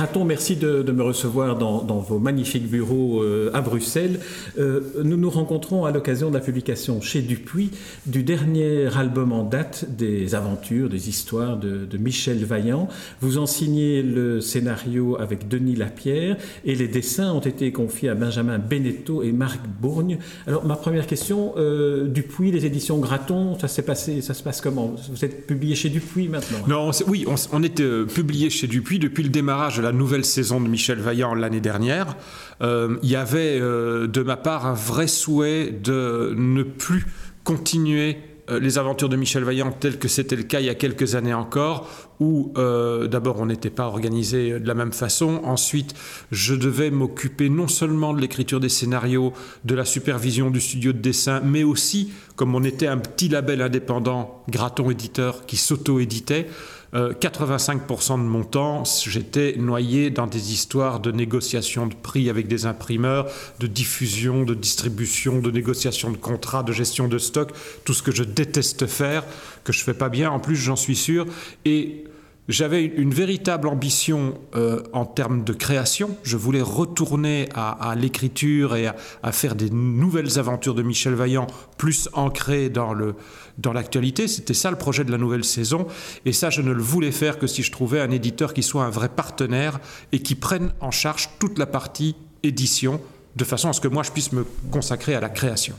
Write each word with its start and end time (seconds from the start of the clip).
Graton, 0.00 0.24
merci 0.24 0.56
de, 0.56 0.90
me 0.92 1.02
recevoir 1.02 1.58
dans, 1.58 1.98
vos 1.98 2.18
magnifiques 2.18 2.66
bureaux 2.66 3.22
euh, 3.22 3.50
à 3.52 3.60
Bruxelles. 3.60 4.18
Euh, 4.58 4.80
nous 5.04 5.18
nous 5.18 5.28
rencontrons 5.28 5.84
à 5.84 5.90
l'occasion 5.90 6.30
de 6.30 6.34
la 6.34 6.40
publication 6.40 7.02
chez 7.02 7.20
Dupuis 7.20 7.70
du 8.06 8.22
dernier 8.22 8.86
album 8.96 9.30
en 9.30 9.44
date 9.44 9.84
des 9.94 10.34
aventures, 10.34 10.88
des 10.88 11.10
histoires 11.10 11.58
de, 11.58 11.86
Michel 11.98 12.42
Vaillant. 12.46 12.88
Vous 13.20 13.36
en 13.36 13.44
signez 13.44 14.02
le 14.02 14.40
scénario 14.40 15.18
avec 15.20 15.48
Denis 15.48 15.76
Lapierre 15.76 16.38
et 16.64 16.74
les 16.74 16.88
dessins 16.88 17.34
ont 17.34 17.40
été 17.40 17.70
confiés 17.70 18.08
à 18.08 18.14
Benjamin 18.14 18.58
Beneteau 18.58 19.22
et 19.22 19.32
Marc 19.32 19.60
Bourgne. 19.82 20.16
Alors 20.46 20.64
ma 20.64 20.76
première 20.76 21.06
question, 21.06 21.52
euh, 21.58 22.06
Dupuis, 22.06 22.52
les 22.52 22.64
éditions 22.64 22.96
Graton, 22.96 23.58
ça 23.58 23.68
se 23.68 23.82
passe 23.82 24.62
comment? 24.62 24.94
Vous 25.10 25.24
êtes 25.26 25.46
publié 25.46 25.74
chez 25.74 25.90
Dupuis 25.90 26.28
maintenant? 26.28 26.66
Non, 26.66 26.90
oui, 27.06 27.26
on, 27.28 27.34
on 27.52 27.62
était 27.62 28.06
publié 28.06 28.48
chez 28.48 28.66
Dupuis 28.66 28.98
depuis 28.98 29.24
le 29.24 29.28
démarrage 29.28 29.76
de 29.76 29.82
la 29.82 29.89
nouvelle 29.92 30.24
saison 30.24 30.60
de 30.60 30.68
Michel 30.68 30.98
Vaillant 30.98 31.34
l'année 31.34 31.60
dernière, 31.60 32.16
euh, 32.62 32.96
il 33.02 33.10
y 33.10 33.16
avait 33.16 33.58
euh, 33.60 34.06
de 34.06 34.22
ma 34.22 34.36
part 34.36 34.66
un 34.66 34.74
vrai 34.74 35.06
souhait 35.06 35.70
de 35.70 36.34
ne 36.36 36.62
plus 36.62 37.06
continuer 37.44 38.18
euh, 38.50 38.60
les 38.60 38.78
aventures 38.78 39.08
de 39.08 39.16
Michel 39.16 39.44
Vaillant 39.44 39.72
telles 39.72 39.98
que 39.98 40.08
c'était 40.08 40.36
le 40.36 40.42
cas 40.42 40.60
il 40.60 40.66
y 40.66 40.70
a 40.70 40.74
quelques 40.74 41.14
années 41.14 41.34
encore, 41.34 41.88
où 42.20 42.52
d'abord 42.54 43.40
on 43.40 43.46
n'était 43.46 43.70
pas 43.70 43.86
organisé 43.86 44.60
de 44.60 44.66
la 44.66 44.74
même 44.74 44.92
façon, 44.92 45.40
ensuite 45.44 45.94
je 46.30 46.54
devais 46.54 46.90
m'occuper 46.90 47.48
non 47.48 47.66
seulement 47.66 48.12
de 48.12 48.20
l'écriture 48.20 48.60
des 48.60 48.68
scénarios, 48.68 49.32
de 49.64 49.74
la 49.74 49.86
supervision 49.86 50.50
du 50.50 50.60
studio 50.60 50.92
de 50.92 50.98
dessin, 50.98 51.40
mais 51.42 51.64
aussi, 51.64 52.12
comme 52.36 52.54
on 52.54 52.62
était 52.62 52.88
un 52.88 52.98
petit 52.98 53.30
label 53.30 53.62
indépendant, 53.62 54.44
Graton 54.50 54.90
Éditeur, 54.90 55.46
qui 55.46 55.56
s'auto-éditait, 55.56 56.46
85% 56.92 58.12
euh, 58.12 58.16
de 58.16 58.22
mon 58.22 58.42
temps, 58.42 58.82
j'étais 59.06 59.54
noyé 59.56 60.10
dans 60.10 60.26
des 60.26 60.52
histoires 60.52 60.98
de 60.98 61.12
négociation 61.12 61.86
de 61.86 61.94
prix 61.94 62.28
avec 62.28 62.48
des 62.48 62.66
imprimeurs, 62.66 63.28
de 63.60 63.66
diffusion, 63.66 64.44
de 64.44 64.54
distribution, 64.54 65.40
de 65.40 65.50
négociation 65.50 66.10
de 66.10 66.16
contrats, 66.16 66.62
de 66.62 66.72
gestion 66.72 67.06
de 67.06 67.18
stock, 67.18 67.52
tout 67.84 67.94
ce 67.94 68.02
que 68.02 68.12
je 68.12 68.24
déteste 68.24 68.86
faire, 68.86 69.24
que 69.62 69.72
je 69.72 69.84
fais 69.84 69.94
pas 69.94 70.08
bien 70.08 70.30
en 70.30 70.40
plus, 70.40 70.56
j'en 70.56 70.76
suis 70.76 70.96
sûr. 70.96 71.26
Et 71.64 72.04
j'avais 72.50 72.84
une 72.84 73.14
véritable 73.14 73.68
ambition 73.68 74.34
euh, 74.54 74.82
en 74.92 75.04
termes 75.04 75.44
de 75.44 75.52
création. 75.52 76.16
Je 76.22 76.36
voulais 76.36 76.62
retourner 76.62 77.48
à, 77.54 77.94
l'écriture 77.96 78.76
et 78.76 78.86
à, 78.86 79.32
faire 79.32 79.54
des 79.54 79.70
nouvelles 79.70 80.38
aventures 80.38 80.74
de 80.74 80.82
Michel 80.82 81.14
Vaillant, 81.14 81.46
plus 81.78 82.08
ancrées 82.12 82.68
dans 82.68 82.92
le 82.92 83.14
dans 83.58 83.72
l'actualité. 83.72 84.26
C'était 84.26 84.54
ça 84.54 84.70
le 84.70 84.78
projet 84.78 85.04
de 85.04 85.10
la 85.10 85.18
nouvelle 85.18 85.44
saison. 85.44 85.86
Et 86.24 86.32
ça, 86.32 86.48
je 86.48 86.62
ne 86.62 86.72
le 86.72 86.82
voulais 86.82 87.12
faire 87.12 87.38
que 87.38 87.46
si 87.46 87.62
je 87.62 87.70
trouvais 87.70 88.00
un 88.00 88.10
éditeur 88.10 88.54
qui 88.54 88.62
soit 88.62 88.84
un 88.84 88.90
vrai 88.90 89.10
partenaire 89.10 89.80
et 90.12 90.20
qui 90.20 90.34
prenne 90.34 90.72
en 90.80 90.90
charge 90.90 91.28
toute 91.38 91.58
la 91.58 91.66
partie 91.66 92.16
édition, 92.42 93.00
de 93.36 93.44
façon 93.44 93.68
à 93.68 93.72
ce 93.72 93.80
que 93.80 93.88
moi 93.88 94.02
je 94.02 94.10
puisse 94.10 94.32
me 94.32 94.46
consacrer 94.70 95.14
à 95.14 95.20
la 95.20 95.28
création. 95.28 95.74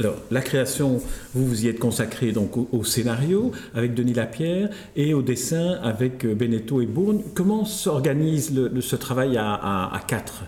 Alors, 0.00 0.16
la 0.30 0.40
création, 0.40 1.00
vous 1.34 1.46
vous 1.46 1.64
y 1.64 1.68
êtes 1.68 1.78
consacré 1.78 2.32
donc 2.32 2.56
au, 2.56 2.84
scénario 2.84 3.52
avec 3.74 3.94
Denis 3.94 4.14
Lapierre 4.14 4.70
et 4.96 5.14
au 5.14 5.22
dessin 5.22 5.78
avec 5.82 6.24
euh, 6.24 6.34
Beneteau 6.34 6.80
et 6.80 6.86
Bourne. 6.86 7.22
Comment 7.34 7.64
s'organise 7.64 8.52
ce 8.80 8.96
travail 8.96 9.36
à, 9.36 10.00
quatre? 10.06 10.44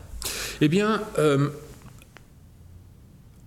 Eh 0.60 0.68
bien, 0.68 1.02
euh, 1.18 1.48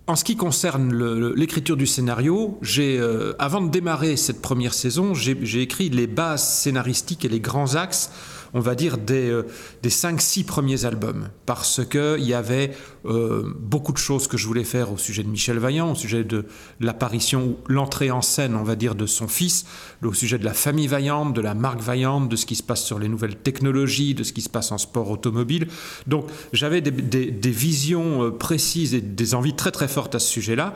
en 0.06 0.16
ce 0.16 0.24
qui 0.24 0.36
concerne 0.36 0.92
l'écriture 1.34 1.76
du 1.76 1.86
scénario, 1.86 2.58
euh, 2.78 3.32
avant 3.38 3.62
de 3.62 3.70
démarrer 3.70 4.16
cette 4.16 4.42
première 4.42 4.74
saison, 4.74 5.14
j'ai 5.14 5.62
écrit 5.62 5.88
les 5.88 6.06
bases 6.06 6.46
scénaristiques 6.46 7.24
et 7.24 7.28
les 7.28 7.40
grands 7.40 7.74
axes 7.74 8.10
on 8.54 8.60
va 8.60 8.76
dire, 8.76 8.98
des, 8.98 9.28
euh, 9.28 9.46
des 9.82 9.90
5-6 9.90 10.44
premiers 10.44 10.84
albums, 10.84 11.28
parce 11.44 11.84
qu'il 11.84 12.24
y 12.24 12.34
avait 12.34 12.70
euh, 13.04 13.52
beaucoup 13.58 13.92
de 13.92 13.98
choses 13.98 14.28
que 14.28 14.36
je 14.36 14.46
voulais 14.46 14.64
faire 14.64 14.92
au 14.92 14.96
sujet 14.96 15.24
de 15.24 15.28
Michel 15.28 15.58
Vaillant, 15.58 15.90
au 15.90 15.94
sujet 15.96 16.22
de 16.22 16.46
l'apparition, 16.78 17.56
l'entrée 17.66 18.12
en 18.12 18.22
scène, 18.22 18.54
on 18.54 18.62
va 18.62 18.76
dire, 18.76 18.94
de 18.94 19.06
son 19.06 19.26
fils, 19.26 19.66
au 20.04 20.14
sujet 20.14 20.38
de 20.38 20.44
la 20.44 20.54
famille 20.54 20.86
Vaillante, 20.86 21.34
de 21.34 21.40
la 21.40 21.54
marque 21.54 21.80
Vaillante, 21.80 22.28
de 22.28 22.36
ce 22.36 22.46
qui 22.46 22.54
se 22.54 22.62
passe 22.62 22.84
sur 22.84 23.00
les 23.00 23.08
nouvelles 23.08 23.36
technologies, 23.36 24.14
de 24.14 24.22
ce 24.22 24.32
qui 24.32 24.40
se 24.40 24.48
passe 24.48 24.70
en 24.70 24.78
sport 24.78 25.10
automobile. 25.10 25.66
Donc 26.06 26.26
j'avais 26.52 26.80
des, 26.80 27.50
visions 27.50 28.24
euh, 28.24 28.30
précises 28.30 28.94
et 28.94 29.00
des 29.00 29.34
envies 29.34 29.54
très 29.54 29.72
très 29.72 29.88
fortes 29.88 30.14
à 30.14 30.18
ce 30.20 30.28
sujet-là 30.28 30.74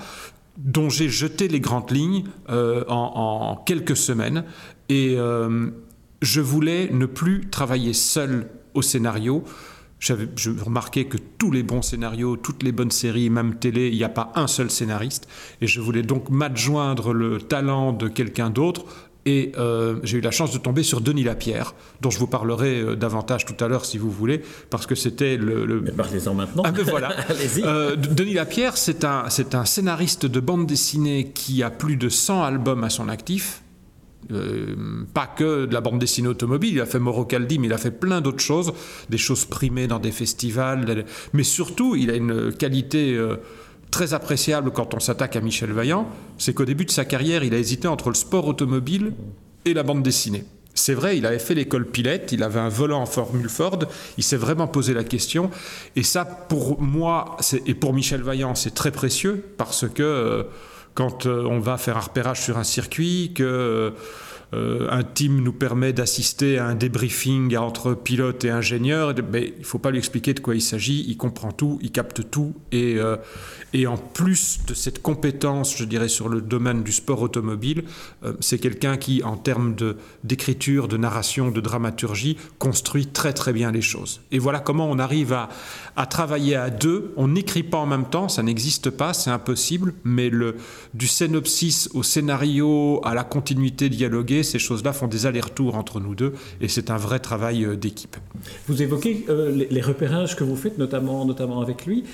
dont 0.56 0.90
j'ai 0.90 1.08
jeté 1.08 1.46
les 1.46 1.60
grandes 1.60 1.92
lignes 1.92 2.24
en, 2.48 3.62
quelques 3.64 3.96
semaines. 3.96 4.42
Et, 4.88 5.16
je 6.22 6.40
voulais 6.40 6.88
ne 6.92 7.06
plus 7.06 7.48
travailler 7.48 7.92
seul 7.92 8.48
au 8.74 8.82
scénario. 8.82 9.44
Je 10.00 10.14
remarquais 10.64 11.06
que 11.06 11.16
tous 11.38 11.50
les 11.50 11.64
bons 11.64 11.82
scénarios, 11.82 12.36
toutes 12.36 12.62
les 12.62 12.70
bonnes 12.70 12.92
séries, 12.92 13.30
même 13.30 13.56
télé, 13.56 13.88
il 13.88 13.96
n'y 13.96 14.04
a 14.04 14.08
pas 14.08 14.32
un 14.36 14.46
seul 14.46 14.70
scénariste. 14.70 15.28
Et 15.60 15.66
je 15.66 15.80
voulais 15.80 16.02
donc 16.02 16.30
m'adjoindre 16.30 17.12
le 17.12 17.38
talent 17.38 17.92
de 17.92 18.08
quelqu'un 18.08 18.50
d'autre. 18.50 18.84
Et 19.26 19.52
euh, 19.58 19.96
j'ai 20.04 20.18
eu 20.18 20.20
la 20.20 20.30
chance 20.30 20.52
de 20.52 20.58
tomber 20.58 20.82
sur 20.82 21.00
Denis 21.00 21.24
Lapierre, 21.24 21.74
dont 22.00 22.08
je 22.08 22.18
vous 22.18 22.28
parlerai 22.28 22.80
euh, 22.80 22.96
davantage 22.96 23.44
tout 23.44 23.62
à 23.62 23.68
l'heure 23.68 23.84
si 23.84 23.98
vous 23.98 24.10
voulez, 24.10 24.40
parce 24.70 24.86
que 24.86 24.94
c'était 24.94 25.36
le. 25.36 25.82
Mais 25.82 25.90
parlez-en 25.90 26.32
maintenant. 26.32 26.62
Ah 26.64 26.70
ben 26.70 26.84
voilà. 26.84 27.14
euh, 27.58 27.94
Denis 27.96 28.34
Lapierre, 28.34 28.78
c'est 28.78 29.04
un, 29.04 29.24
un 29.52 29.64
scénariste 29.66 30.24
de 30.24 30.40
bande 30.40 30.66
dessinée 30.66 31.30
qui 31.34 31.62
a 31.62 31.70
plus 31.70 31.96
de 31.96 32.08
100 32.08 32.42
albums 32.44 32.84
à 32.84 32.90
son 32.90 33.10
actif 33.10 33.62
euh, 34.30 34.74
pas 35.14 35.26
que 35.26 35.66
de 35.66 35.72
la 35.72 35.80
bande 35.80 35.98
dessinée 35.98 36.28
automobile, 36.28 36.74
il 36.74 36.80
a 36.80 36.86
fait 36.86 36.98
Morocaldi, 36.98 37.58
mais 37.58 37.66
il 37.66 37.72
a 37.72 37.78
fait 37.78 37.90
plein 37.90 38.20
d'autres 38.20 38.42
choses, 38.42 38.72
des 39.08 39.18
choses 39.18 39.44
primées 39.44 39.86
dans 39.86 39.98
des 39.98 40.12
festivals, 40.12 41.04
mais 41.32 41.44
surtout 41.44 41.96
il 41.96 42.10
a 42.10 42.14
une 42.14 42.52
qualité 42.52 43.14
euh, 43.14 43.36
très 43.90 44.14
appréciable 44.14 44.70
quand 44.70 44.94
on 44.94 45.00
s'attaque 45.00 45.36
à 45.36 45.40
Michel 45.40 45.72
Vaillant, 45.72 46.08
c'est 46.36 46.54
qu'au 46.54 46.64
début 46.64 46.84
de 46.84 46.90
sa 46.90 47.04
carrière, 47.04 47.42
il 47.42 47.54
a 47.54 47.58
hésité 47.58 47.88
entre 47.88 48.08
le 48.08 48.14
sport 48.14 48.46
automobile 48.46 49.12
et 49.64 49.74
la 49.74 49.82
bande 49.82 50.02
dessinée. 50.02 50.44
C'est 50.74 50.94
vrai, 50.94 51.18
il 51.18 51.26
avait 51.26 51.40
fait 51.40 51.54
l'école 51.54 51.86
Pilette, 51.86 52.30
il 52.30 52.42
avait 52.44 52.60
un 52.60 52.68
volant 52.68 53.02
en 53.02 53.06
Formule 53.06 53.48
Ford, 53.48 53.80
il 54.16 54.22
s'est 54.22 54.36
vraiment 54.36 54.68
posé 54.68 54.94
la 54.94 55.02
question. 55.02 55.50
Et 55.96 56.04
ça, 56.04 56.24
pour 56.24 56.80
moi, 56.80 57.36
et 57.66 57.74
pour 57.74 57.92
Michel 57.92 58.22
Vaillant, 58.22 58.54
c'est 58.54 58.74
très 58.74 58.92
précieux 58.92 59.44
parce 59.56 59.88
que 59.88 60.02
euh, 60.04 60.42
quand 60.98 61.26
euh, 61.26 61.44
on 61.44 61.60
va 61.60 61.78
faire 61.78 61.97
un 61.97 62.00
repérage 62.00 62.41
sur 62.41 62.59
un 62.59 62.64
circuit, 62.64 63.31
que 63.32 63.44
euh, 63.44 63.91
un 64.53 65.03
team 65.03 65.42
nous 65.42 65.53
permet 65.53 65.92
d'assister 65.92 66.59
à 66.59 66.66
un 66.66 66.75
débriefing 66.75 67.56
entre 67.56 67.94
pilote 67.94 68.44
et 68.44 68.50
ingénieur, 68.50 69.14
mais 69.31 69.53
il 69.56 69.60
ne 69.60 69.64
faut 69.64 69.78
pas 69.78 69.91
lui 69.91 69.98
expliquer 69.98 70.34
de 70.34 70.41
quoi 70.41 70.54
il 70.54 70.62
s'agit, 70.62 71.04
il 71.06 71.16
comprend 71.16 71.53
tout, 71.53 71.78
il 71.82 71.91
capte 71.91 72.31
tout, 72.31 72.54
et, 72.72 72.97
euh, 72.97 73.16
en 73.87 73.97
plus 73.97 74.60
de 74.66 74.75
cette 74.75 75.03
compétence, 75.03 75.76
je 75.76 75.84
dirais, 75.84 76.08
sur 76.08 76.28
le 76.28 76.41
domaine 76.41 76.82
du 76.82 76.92
sport 76.92 77.20
automobile, 77.22 77.84
euh, 78.25 78.32
c'est 78.41 78.58
quelqu'un 78.58 78.97
qui, 78.97 79.22
en 79.22 79.37
termes 79.37 79.75
d'écriture, 80.25 80.88
de, 80.88 80.97
narration, 80.97 81.50
de 81.50 81.60
dramaturgie, 81.60 82.37
construit 82.58 83.06
très 83.06 83.32
très 83.32 83.53
bien 83.53 83.70
les 83.70 83.82
choses. 83.82 84.20
Et 84.32 84.38
voilà 84.38 84.60
comment 84.60 84.91
on 84.91 84.98
arrive 84.98 85.32
à, 85.32 85.48
travailler 86.06 86.56
à 86.56 86.70
deux. 86.70 87.12
On 87.16 87.28
n'écrit 87.28 87.64
pas 87.64 87.78
en 87.78 87.87
même 87.87 88.08
temps, 88.08 88.28
ça 88.28 88.42
n'existe 88.42 88.88
pas, 88.91 89.12
c'est 89.12 89.31
impossible, 89.31 89.94
mais 90.04 90.31
du 90.94 91.06
synopsis 91.06 91.91
au 91.92 92.03
scénario, 92.03 93.00
à 93.04 93.14
la 93.14 93.25
continuité 93.25 93.88
dialoguée, 93.88 94.38
ces 94.43 94.59
choses-là 94.59 94.93
font 94.93 95.06
des 95.06 95.26
allers-retours 95.26 95.75
entre 95.76 96.00
nous 96.00 96.15
deux, 96.15 96.34
et 96.60 96.69
c'est 96.69 96.91
un 96.91 96.97
vrai 96.97 97.19
travail 97.19 97.65
euh, 97.65 97.76
d'équipe. 97.76 98.16
Vous 98.67 98.82
évoquez 98.82 99.26
euh, 99.29 99.67
les, 99.70 99.81
repérages 99.81 100.37
que 100.37 100.44
vous 100.44 100.56
faites, 100.56 100.79
notamment, 100.79 101.25
notamment 101.25 101.61
avec 101.61 101.87
lui. 101.87 102.05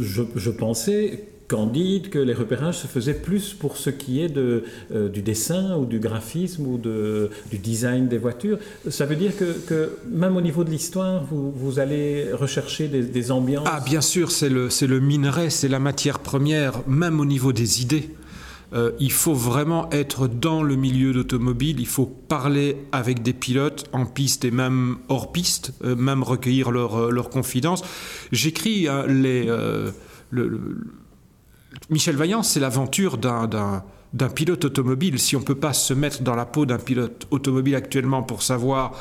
je, 0.00 0.22
je 0.34 0.50
pensais, 0.50 1.24
Candide, 1.50 2.10
que 2.10 2.18
les 2.20 2.32
repérages 2.32 2.78
se 2.78 2.86
faisaient 2.86 3.12
plus 3.12 3.54
pour 3.54 3.76
ce 3.76 3.90
qui 3.90 4.22
est 4.22 4.28
de, 4.28 4.62
euh, 4.94 5.08
du 5.08 5.20
dessin 5.20 5.76
ou 5.76 5.84
du 5.84 5.98
graphisme 5.98 6.64
ou 6.64 6.78
de, 6.78 7.30
du 7.50 7.58
design 7.58 8.06
des 8.06 8.18
voitures. 8.18 8.58
Ça 8.88 9.04
veut 9.04 9.16
dire 9.16 9.32
que, 9.36 9.98
même 10.08 10.36
au 10.36 10.40
niveau 10.40 10.62
de 10.62 10.70
l'histoire, 10.70 11.24
vous, 11.24 11.50
vous, 11.50 11.80
allez 11.80 12.32
rechercher 12.32 12.86
des, 12.86 13.30
ambiances? 13.32 13.66
Ah, 13.68 13.82
bien 13.84 14.00
sûr, 14.00 14.30
c'est 14.30 14.48
le, 14.48 14.68
le 14.68 15.00
minerai, 15.00 15.50
c'est 15.50 15.68
la 15.68 15.80
matière 15.80 16.20
première, 16.20 16.86
même 16.86 17.18
au 17.18 17.24
niveau 17.24 17.52
des 17.52 17.82
idées. 17.82 18.10
Euh, 18.72 18.92
il 19.00 19.12
faut 19.12 19.34
vraiment 19.34 19.90
être 19.90 20.28
dans 20.28 20.62
le 20.62 20.76
milieu 20.76 21.12
d'automobile, 21.12 21.80
il 21.80 21.88
faut 21.88 22.06
parler 22.06 22.76
avec 22.92 23.22
des 23.22 23.32
pilotes 23.32 23.88
en 23.92 24.06
piste 24.06 24.44
et 24.44 24.50
même 24.50 24.98
hors 25.08 25.32
piste, 25.32 25.72
euh, 25.84 25.96
même 25.96 26.22
recueillir 26.22 26.70
leurs 26.70 27.10
leur 27.10 27.30
confidences. 27.30 27.82
J'écris 28.30 28.86
hein, 28.86 29.06
les 29.06 29.48
Michel 31.88 32.16
Vaillant, 32.16 32.42
c'est 32.42 32.60
l'aventure 32.60 33.18
d'un 33.18 34.28
pilote 34.34 34.64
automobile. 34.64 35.18
Si 35.18 35.36
on 35.36 35.40
ne 35.40 35.44
peut 35.44 35.54
pas 35.54 35.72
se 35.72 35.94
mettre 35.94 36.22
dans 36.22 36.34
la 36.34 36.46
peau 36.46 36.66
d'un 36.66 36.78
pilote 36.78 37.26
automobile 37.30 37.74
actuellement 37.74 38.22
pour 38.22 38.42
savoir 38.42 38.92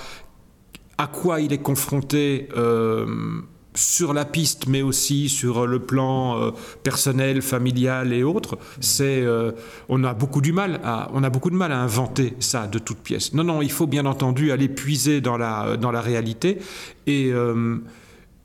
à 0.97 1.07
quoi 1.07 1.39
il 1.39 1.53
est 1.53 1.61
confronté 1.61 2.49
euh, 2.57 3.41
sur 3.75 4.13
la 4.13 4.25
piste, 4.25 4.67
mais 4.67 4.81
aussi 4.81 5.29
sur 5.29 5.67
le 5.67 5.79
plan 5.79 6.41
euh, 6.41 6.51
personnel, 6.83 7.41
familial 7.41 8.13
et 8.13 8.23
autres, 8.23 8.57
c'est, 8.79 9.21
euh, 9.21 9.51
on 9.89 10.03
a 10.03 10.13
beaucoup 10.13 10.41
du 10.41 10.51
mal 10.51 10.81
on 11.13 11.23
a 11.23 11.29
beaucoup 11.29 11.49
de 11.49 11.55
mal 11.55 11.71
à 11.71 11.79
inventer 11.79 12.33
ça 12.39 12.67
de 12.67 12.79
toutes 12.79 12.99
pièces. 12.99 13.33
Non, 13.33 13.43
non, 13.43 13.61
il 13.61 13.71
faut 13.71 13.87
bien 13.87 14.05
entendu 14.05 14.51
aller 14.51 14.69
puiser 14.69 15.21
dans 15.21 15.37
la, 15.37 15.77
dans 15.77 15.91
la 15.91 16.01
réalité 16.01 16.59
et 17.07 17.31
euh, 17.31 17.77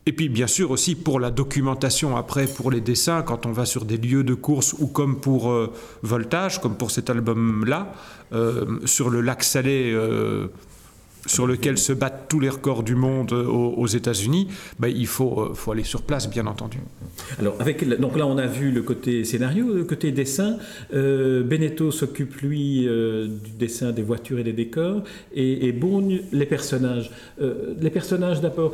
et 0.07 0.13
puis 0.13 0.29
bien 0.29 0.47
sûr 0.47 0.71
aussi 0.71 0.97
pour 0.97 1.19
la 1.19 1.31
documentation 1.31 2.15
après, 2.15 2.47
pour 2.47 2.71
les 2.71 2.83
dessins, 2.83 3.23
quand 3.23 3.47
on 3.47 3.53
va 3.53 3.65
sur 3.65 3.87
des 3.87 3.97
lieux 3.97 4.23
de 4.23 4.35
course 4.35 4.75
ou 4.79 4.87
comme 4.87 5.19
pour 5.19 5.51
Voltage, 6.03 6.61
comme 6.61 6.77
pour 6.77 6.91
cet 6.91 7.09
album-là, 7.09 7.91
sur 8.85 9.09
le 9.09 9.23
lac 9.23 9.43
Salé 9.43 9.99
sur 11.27 11.47
lequel 11.47 11.79
se 11.79 11.93
battent 11.93 12.27
tous 12.29 12.41
les 12.41 12.49
records 12.49 12.83
du 12.83 12.95
monde 12.95 13.33
euh, 13.33 13.47
aux, 13.47 13.87
États-Unis, 13.87 14.49
ben, 14.79 14.89
il 14.89 15.07
faut, 15.07 15.41
euh, 15.41 15.55
faut, 15.55 15.73
aller 15.73 15.85
sur 15.85 16.03
place, 16.03 16.29
bien 16.29 16.47
entendu. 16.47 16.79
Alors, 17.39 17.57
donc 17.99 18.17
là, 18.17 18.27
on 18.27 18.39
a 18.39 18.47
vu 18.47 18.71
le 18.71 18.83
côté 18.83 19.25
scénario, 19.25 19.73
le 19.73 19.85
côté 19.85 20.13
dessin. 20.13 20.57
Euh, 20.93 21.43
Beneteau 21.43 21.91
s'occupe, 21.91 22.37
lui, 22.41 22.83
du 22.85 23.51
dessin 23.59 23.93
des 23.93 24.03
voitures 24.03 24.39
et 24.39 24.45
des 24.45 24.53
décors, 24.53 25.03
et, 25.35 25.67
et 25.67 25.73
Bourgne, 25.73 26.23
les 26.33 26.47
personnages. 26.47 27.11
les 27.39 27.91
personnages, 27.91 28.41
d'abord, 28.41 28.73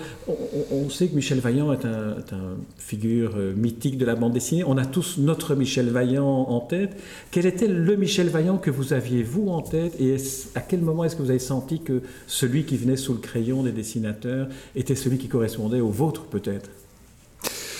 on, 0.71 0.89
sait 0.91 1.09
que 1.09 1.15
Michel 1.15 1.41
Vaillant 1.41 1.73
est 1.73 1.85
un 1.85 2.57
figure 2.79 3.37
mythique 3.57 3.99
de 3.99 4.05
la 4.05 4.15
bande 4.15 4.33
dessinée. 4.33 4.65
On 4.67 4.77
a 4.77 4.85
tous 4.85 5.19
notre 5.19 5.55
Michel 5.55 5.89
Vaillant 5.89 6.27
en 6.27 6.61
tête. 6.61 6.97
Quel 7.31 7.47
était 7.47 7.69
le 7.69 7.97
Michel 7.97 8.29
Vaillant 8.29 8.59
que 8.59 8.71
vous 8.71 8.93
aviez, 8.93 9.23
vous, 9.23 9.49
en 9.49 9.63
tête, 9.63 10.01
et 10.01 10.17
à 10.55 10.61
quel 10.61 10.81
moment 10.81 11.05
est-ce 11.05 11.17
que 11.17 11.23
vous 11.23 11.31
avez 11.31 11.39
senti 11.39 11.81
que 11.81 12.03
celui 12.41 12.65
qui 12.65 12.79
venait 12.79 12.97
sous 12.97 13.13
le 13.13 13.19
crayon 13.19 13.63
des 13.63 13.73
dessinateurs 13.73 14.49
était 14.75 14.95
celui 14.95 15.19
qui 15.19 15.29
correspondait 15.29 15.81
au 15.81 15.91
vôtre 15.91 16.23
peut-être 16.23 16.71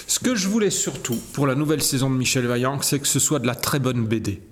Ce 0.07 0.21
que 0.21 0.35
je 0.35 0.49
voulais 0.49 0.69
surtout 0.69 1.19
pour 1.33 1.47
la 1.47 1.55
nouvelle 1.55 1.83
saison 1.83 2.11
de 2.11 2.17
Michel 2.17 2.47
Vaillant, 2.47 2.83
c'est 2.83 2.99
que 2.99 3.07
ce 3.07 3.19
soit 3.19 3.39
de 3.39 3.47
la 3.47 3.55
très 3.55 3.79
bonne 3.79 4.07
BD. 4.07 4.43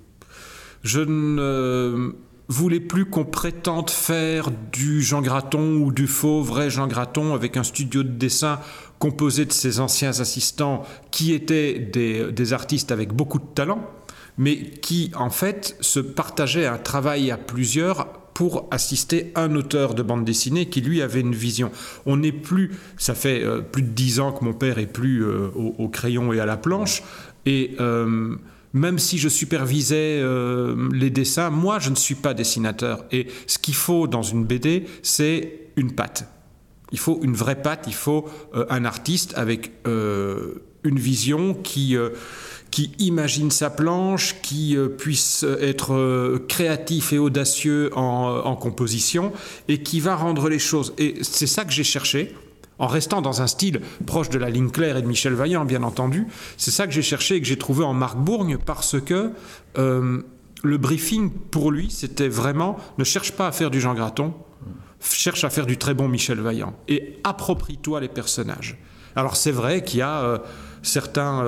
Je 0.83 1.01
ne 1.01 2.13
voulais 2.47 2.79
plus 2.79 3.05
qu'on 3.05 3.25
prétende 3.25 3.91
faire 3.91 4.49
du 4.71 5.03
Jean 5.03 5.21
Graton 5.21 5.75
ou 5.75 5.91
du 5.91 6.07
faux 6.07 6.41
vrai 6.41 6.71
Jean 6.71 6.87
Graton 6.87 7.35
avec 7.35 7.55
un 7.55 7.63
studio 7.63 8.01
de 8.01 8.09
dessin 8.09 8.59
composé 8.97 9.45
de 9.45 9.53
ses 9.53 9.79
anciens 9.79 10.19
assistants 10.19 10.87
qui 11.11 11.33
étaient 11.33 11.77
des, 11.77 12.31
des 12.31 12.53
artistes 12.53 12.91
avec 12.91 13.13
beaucoup 13.13 13.37
de 13.37 13.53
talent, 13.53 13.87
mais 14.39 14.71
qui 14.71 15.11
en 15.15 15.29
fait 15.29 15.77
se 15.81 15.99
partageaient 15.99 16.65
un 16.65 16.79
travail 16.79 17.29
à 17.29 17.37
plusieurs 17.37 18.18
pour 18.39 18.69
assister 18.71 19.33
un 19.35 19.53
auteur 19.53 19.93
de 19.93 20.01
bande 20.01 20.23
dessinée 20.23 20.67
qui 20.69 20.79
lui 20.79 21.01
avait 21.01 21.19
une 21.19 21.35
vision. 21.35 21.71
On 22.05 22.15
n'est 22.15 22.31
plus, 22.31 22.71
ça 22.95 23.13
fait 23.13 23.43
euh, 23.43 23.59
plus 23.59 23.81
de 23.81 23.89
dix 23.89 24.21
ans 24.21 24.31
que 24.31 24.45
mon 24.45 24.53
père 24.53 24.79
est 24.79 24.85
plus 24.85 25.25
euh, 25.25 25.49
au, 25.53 25.89
crayon 25.89 26.31
et 26.31 26.39
à 26.39 26.45
la 26.45 26.55
planche, 26.55 27.03
et 27.45 27.75
euh, 27.81 28.37
même 28.71 28.97
si 28.97 29.17
je 29.17 29.27
supervisais 29.27 30.23
les 30.93 31.09
dessins, 31.09 31.49
moi 31.49 31.79
je 31.79 31.89
ne 31.89 31.95
suis 31.95 32.15
pas 32.15 32.33
dessinateur. 32.33 33.03
Et 33.11 33.27
ce 33.45 33.59
qu'il 33.59 33.75
faut 33.75 34.07
dans 34.07 34.23
une 34.23 34.45
BD, 34.45 34.85
c'est 35.03 35.71
une 35.75 35.91
patte. 35.91 36.25
Il 36.93 36.99
faut 36.99 37.19
une 37.21 37.33
vraie 37.33 37.61
patte, 37.61 37.87
il 37.87 37.93
faut 37.93 38.29
un 38.53 38.85
artiste 38.85 39.33
avec 39.35 39.71
une 39.85 40.99
vision 40.99 41.55
qui 41.55 41.97
qui 42.71 42.91
imagine 42.99 43.51
sa 43.51 43.69
planche, 43.69 44.35
qui 44.41 44.77
euh, 44.77 44.87
puisse 44.87 45.45
être 45.59 45.93
euh, 45.93 46.45
créatif 46.47 47.13
et 47.13 47.17
audacieux 47.17 47.89
en, 47.95 48.55
composition, 48.55 49.31
et 49.67 49.81
qui 49.81 49.99
va 49.99 50.15
rendre 50.15 50.49
les 50.49 50.59
choses. 50.59 50.93
Et 50.97 51.15
c'est 51.21 51.47
ça 51.47 51.65
que 51.65 51.71
j'ai 51.71 51.83
cherché, 51.83 52.35
en 52.77 52.87
restant 52.87 53.21
dans 53.21 53.41
un 53.41 53.47
style 53.47 53.81
proche 54.05 54.29
de 54.29 54.37
la 54.37 54.49
ligne 54.49 54.69
claire 54.69 54.97
et 54.97 55.01
de 55.01 55.07
Michel 55.07 55.33
Vaillant, 55.33 55.65
bien 55.65 55.83
entendu. 55.83 56.27
C'est 56.57 56.71
ça 56.71 56.87
que 56.87 56.93
j'ai 56.93 57.01
cherché 57.01 57.35
et 57.35 57.41
que 57.41 57.47
j'ai 57.47 57.57
trouvé 57.57 57.83
en 57.83 57.93
Marc 57.93 58.17
Bourgne, 58.17 58.57
parce 58.57 58.99
que 58.99 59.31
euh, 59.77 60.21
le 60.63 60.77
briefing, 60.77 61.31
pour 61.31 61.71
lui, 61.71 61.89
c'était 61.89 62.27
vraiment 62.27 62.77
ne 62.97 63.03
cherche 63.03 63.31
pas 63.31 63.47
à 63.47 63.51
faire 63.51 63.71
du 63.71 63.79
Jean 63.79 63.93
Graton, 63.93 64.33
cherche 65.01 65.43
à 65.43 65.49
faire 65.49 65.65
du 65.65 65.77
très 65.77 65.93
bon 65.93 66.07
Michel 66.07 66.39
Vaillant, 66.39 66.75
et 66.87 67.17
approprie-toi 67.23 68.01
les 68.01 68.09
personnages. 68.09 68.77
Alors 69.15 69.35
c'est 69.35 69.51
vrai 69.51 69.83
qu'il 69.83 69.99
y 69.99 70.03
a 70.03 70.41
certains 70.83 71.43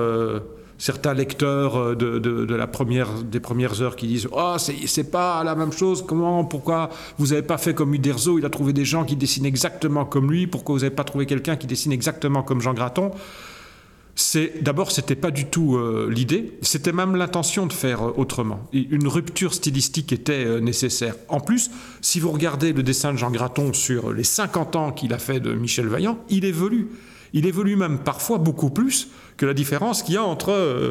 certains 0.82 1.14
lecteurs 1.14 1.76
euh, 1.76 1.94
de, 1.94 2.54
la 2.54 2.66
première, 2.66 3.22
des 3.22 3.38
premières 3.38 3.82
heures 3.82 3.94
qui 3.94 4.08
disent 4.08 4.26
Oh, 4.32 4.56
c'est 4.58 5.10
pas 5.12 5.44
la 5.44 5.54
même 5.54 5.70
chose, 5.70 6.04
comment, 6.04 6.44
pourquoi 6.44 6.90
vous 7.18 7.28
n'avez 7.28 7.42
pas 7.42 7.56
fait 7.56 7.72
comme 7.72 7.94
Uderzo, 7.94 8.36
il 8.40 8.44
a 8.44 8.50
trouvé 8.50 8.72
des 8.72 8.84
gens 8.84 9.04
qui 9.04 9.14
dessinent 9.14 9.46
exactement 9.46 10.04
comme 10.04 10.32
lui, 10.32 10.48
pourquoi 10.48 10.74
vous 10.74 10.80
n'avez 10.80 10.94
pas 10.94 11.04
trouvé 11.04 11.24
quelqu'un 11.24 11.54
qui 11.54 11.68
dessine 11.68 11.92
exactement 11.92 12.42
comme 12.42 12.60
Jean 12.60 12.74
Graton? 12.74 13.12
D'abord 14.60 14.90
c'était 14.90 15.14
pas 15.14 15.30
du 15.30 15.46
tout 15.46 15.76
euh, 15.76 16.10
l'idée, 16.12 16.58
c'était 16.62 16.92
même 16.92 17.14
l'intention 17.14 17.66
de 17.66 17.72
faire 17.72 18.02
euh, 18.02 18.14
autrement. 18.16 18.68
une 18.72 19.06
rupture 19.06 19.54
stylistique 19.54 20.12
était 20.12 20.60
nécessaire. 20.60 21.14
En 21.28 21.38
plus, 21.38 21.70
si 22.00 22.18
vous 22.18 22.32
regardez 22.32 22.72
le 22.72 22.82
dessin 22.82 23.12
de 23.12 23.18
Jean 23.18 23.30
Graton 23.30 23.72
sur 23.72 24.12
les 24.12 24.24
50 24.24 24.74
ans 24.74 24.90
qu'il 24.90 25.14
a 25.14 25.18
fait 25.18 25.38
de 25.38 25.52
Michel 25.52 25.86
Vaillant, 25.86 26.18
il 26.28 26.44
évolue. 26.44 26.88
Il 27.32 27.46
évolue 27.46 27.76
même 27.76 27.98
parfois 27.98 28.38
beaucoup 28.38 28.70
plus 28.70 29.08
que 29.36 29.46
la 29.46 29.54
différence 29.54 30.02
qu'il 30.02 30.14
y 30.14 30.18
a 30.18 30.24
entre 30.24 30.50
euh, 30.50 30.90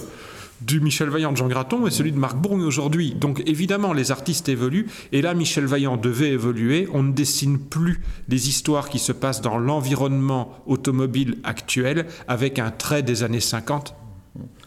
du 0.62 0.80
Michel 0.80 1.10
Vaillant 1.10 1.32
de 1.32 1.38
Jean 1.38 1.48
Graton 1.48 1.88
et 1.88 1.92
celui 1.92 2.12
de 2.12 2.18
Marc 2.18 2.36
Bourgne 2.38 2.64
aujourd'hui. 2.64 3.14
Donc 3.14 3.42
évidemment, 3.46 3.94
les 3.94 4.12
artistes 4.12 4.50
évoluent, 4.50 4.88
et 5.12 5.22
là, 5.22 5.34
Michel 5.34 5.66
Vaillant 5.66 5.98
devait 5.98 6.30
évoluer. 6.30 6.88
On 6.94 7.04
ne 7.04 7.12
dessine 7.12 7.60
plus 7.60 8.02
des 8.28 8.50
histoires 8.50 8.90
qui 8.90 9.00
se 9.00 9.12
passent 9.12 9.42
dans 9.42 9.58
l'environnement 9.58 10.62
automobile 10.68 11.38
actuel 11.44 12.06
avec 12.28 12.60
un 12.60 12.72
trait 12.72 13.04
des 13.04 13.24
années 13.24 13.40
50 13.40 13.96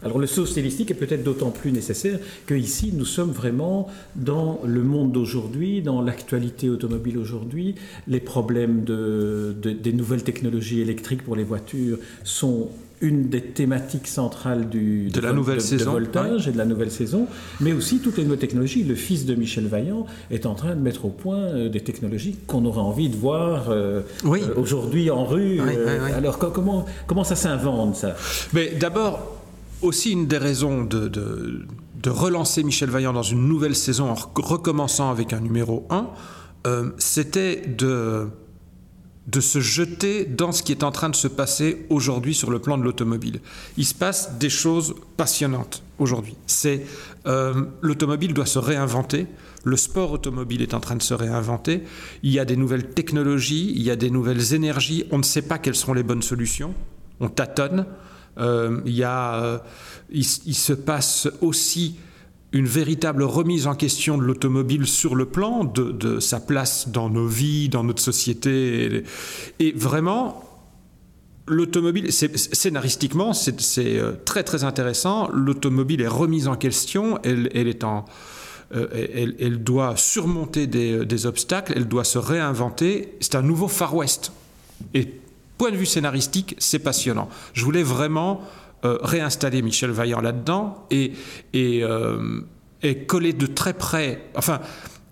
alors 0.03 0.19
le 0.19 0.27
saut 0.27 0.45
stylistique 0.45 0.91
est 0.91 0.95
peut-être 0.95 1.23
d'autant 1.23 1.49
plus 1.49 1.71
nécessaire 1.71 2.19
qu'ici 2.47 2.91
nous 2.93 3.05
sommes 3.05 3.31
vraiment 3.31 3.87
dans 4.15 4.61
le 4.63 4.83
monde 4.83 5.11
d'aujourd'hui, 5.11 5.81
dans 5.81 6.01
l'actualité 6.01 6.69
automobile 6.69 7.17
aujourd'hui. 7.17 7.75
Les 8.07 8.19
problèmes 8.19 8.83
de, 8.83 9.55
des 9.59 9.93
nouvelles 9.93 10.23
technologies 10.23 10.81
électriques 10.81 11.23
pour 11.23 11.35
les 11.35 11.43
voitures 11.43 11.97
sont 12.23 12.69
une 13.01 13.27
des 13.29 13.41
thématiques 13.41 14.07
centrales 14.07 14.69
du, 14.69 15.09
de, 15.09 15.19
la 15.19 15.33
nouvelle 15.33 15.61
saison, 15.61 15.91
voltage 15.91 16.47
et 16.47 16.51
de 16.51 16.57
la 16.57 16.65
nouvelle 16.65 16.91
saison, 16.91 17.27
mais 17.59 17.73
aussi 17.73 17.99
toutes 17.99 18.17
les 18.17 18.23
nouvelles 18.23 18.39
technologies. 18.39 18.83
Le 18.83 18.95
fils 18.95 19.25
de 19.25 19.35
Michel 19.35 19.67
Vaillant 19.67 20.05
est 20.31 20.45
en 20.45 20.55
train 20.55 20.75
de 20.75 20.81
mettre 20.81 21.05
au 21.05 21.09
point 21.09 21.37
euh, 21.37 21.69
des 21.69 21.81
technologies 21.81 22.37
qu'on 22.47 22.65
aurait 22.65 22.79
envie 22.79 23.09
de 23.09 23.15
voir 23.15 23.69
euh, 23.69 24.01
euh, 24.25 24.39
aujourd'hui 24.55 25.09
en 25.09 25.25
rue. 25.25 25.59
alors 26.15 26.37
comment, 26.37 26.85
comment 27.07 27.23
ça 27.23 27.35
s'invente 27.35 27.95
ça? 27.95 28.15
Mais 28.53 28.71
d'abord, 28.79 29.35
aussi 29.81 30.11
une 30.11 30.27
des 30.27 30.37
raisons 30.37 30.83
de, 30.83 31.65
relancer 32.07 32.63
Michel 32.63 32.89
Vaillant 32.89 33.13
dans 33.13 33.23
une 33.23 33.47
nouvelle 33.47 33.75
saison 33.75 34.11
en 34.11 34.15
recommençant 34.35 35.09
avec 35.09 35.33
un 35.33 35.39
numéro 35.39 35.87
1, 35.89 36.09
euh, 36.67 36.91
c'était 36.97 37.61
de, 37.65 38.29
de 39.27 39.39
se 39.39 39.59
jeter 39.59 40.25
dans 40.25 40.51
ce 40.51 40.61
qui 40.61 40.71
est 40.71 40.83
en 40.83 40.91
train 40.91 41.09
de 41.09 41.15
se 41.15 41.27
passer 41.27 41.85
aujourd'hui 41.89 42.35
sur 42.35 42.51
le 42.51 42.59
plan 42.59 42.77
de 42.77 42.83
l'automobile. 42.83 43.41
Il 43.77 43.85
se 43.85 43.95
passe 43.95 44.37
des 44.37 44.49
choses 44.49 44.95
passionnantes 45.17 45.81
aujourd'hui. 45.97 46.35
C'est 46.45 46.85
euh, 47.25 47.65
l'automobile 47.81 48.33
doit 48.33 48.45
se 48.45 48.59
réinventer. 48.59 49.25
Le 49.63 49.77
sport 49.77 50.11
automobile 50.11 50.61
est 50.61 50.75
en 50.75 50.79
train 50.79 50.95
de 50.95 51.01
se 51.01 51.15
réinventer. 51.15 51.83
Il 52.21 52.31
y 52.31 52.39
a 52.39 52.45
des 52.45 52.55
nouvelles 52.55 52.89
technologies, 52.89 53.73
il 53.75 53.81
y 53.81 53.89
a 53.89 53.95
des 53.95 54.11
nouvelles 54.11 54.53
énergies. 54.53 55.05
On 55.11 55.17
ne 55.17 55.23
sait 55.23 55.41
pas 55.41 55.57
quelles 55.57 55.75
seront 55.75 55.93
les 55.93 56.03
bonnes 56.03 56.21
solutions. 56.21 56.75
On 57.19 57.29
tâtonne. 57.29 57.87
Euh, 58.37 58.81
euh, 58.87 59.57
il, 60.09 60.23
se 60.25 60.73
passe 60.73 61.27
aussi 61.41 61.95
une 62.51 62.65
véritable 62.65 63.23
remise 63.23 63.67
en 63.67 63.75
question 63.75 64.17
de 64.17 64.23
l'automobile 64.23 64.85
sur 64.87 65.15
le 65.15 65.25
plan 65.25 65.63
de, 65.63 66.19
sa 66.19 66.39
place 66.39 66.89
dans 66.89 67.09
nos 67.09 67.27
vies, 67.27 67.69
dans 67.69 67.83
notre 67.83 68.01
société. 68.01 69.03
Et, 69.59 69.71
vraiment, 69.73 70.43
l'automobile, 71.47 72.11
scénaristiquement, 72.11 73.33
c'est 73.33 73.99
euh, 73.99 74.13
très 74.25 74.43
très 74.43 74.63
intéressant. 74.63 75.29
L'automobile 75.33 76.01
est 76.01 76.07
remise 76.07 76.47
en 76.47 76.55
question, 76.55 77.19
elle, 77.23 77.49
doit 79.63 79.95
surmonter 79.97 80.67
des, 80.67 81.25
obstacles, 81.25 81.73
elle 81.75 81.87
doit 81.87 82.03
se 82.03 82.17
réinventer. 82.17 83.15
C'est 83.21 83.35
un 83.35 83.41
nouveau 83.41 83.67
Far 83.67 83.95
West. 83.95 84.31
Point 85.57 85.71
de 85.71 85.77
vue 85.77 85.85
scénaristique, 85.85 86.55
c'est 86.57 86.79
passionnant. 86.79 87.29
Je 87.53 87.63
voulais 87.63 87.83
vraiment 87.83 88.41
euh, 88.85 88.97
réinstaller 89.01 89.61
Michel 89.61 89.89
Vaillant 89.89 90.21
là-dedans 90.21 90.85
et, 90.91 91.13
euh, 91.55 92.41
et, 92.83 93.05
coller 93.05 93.33
de 93.33 93.47
très 93.47 93.73
près, 93.73 94.27
enfin, 94.35 94.59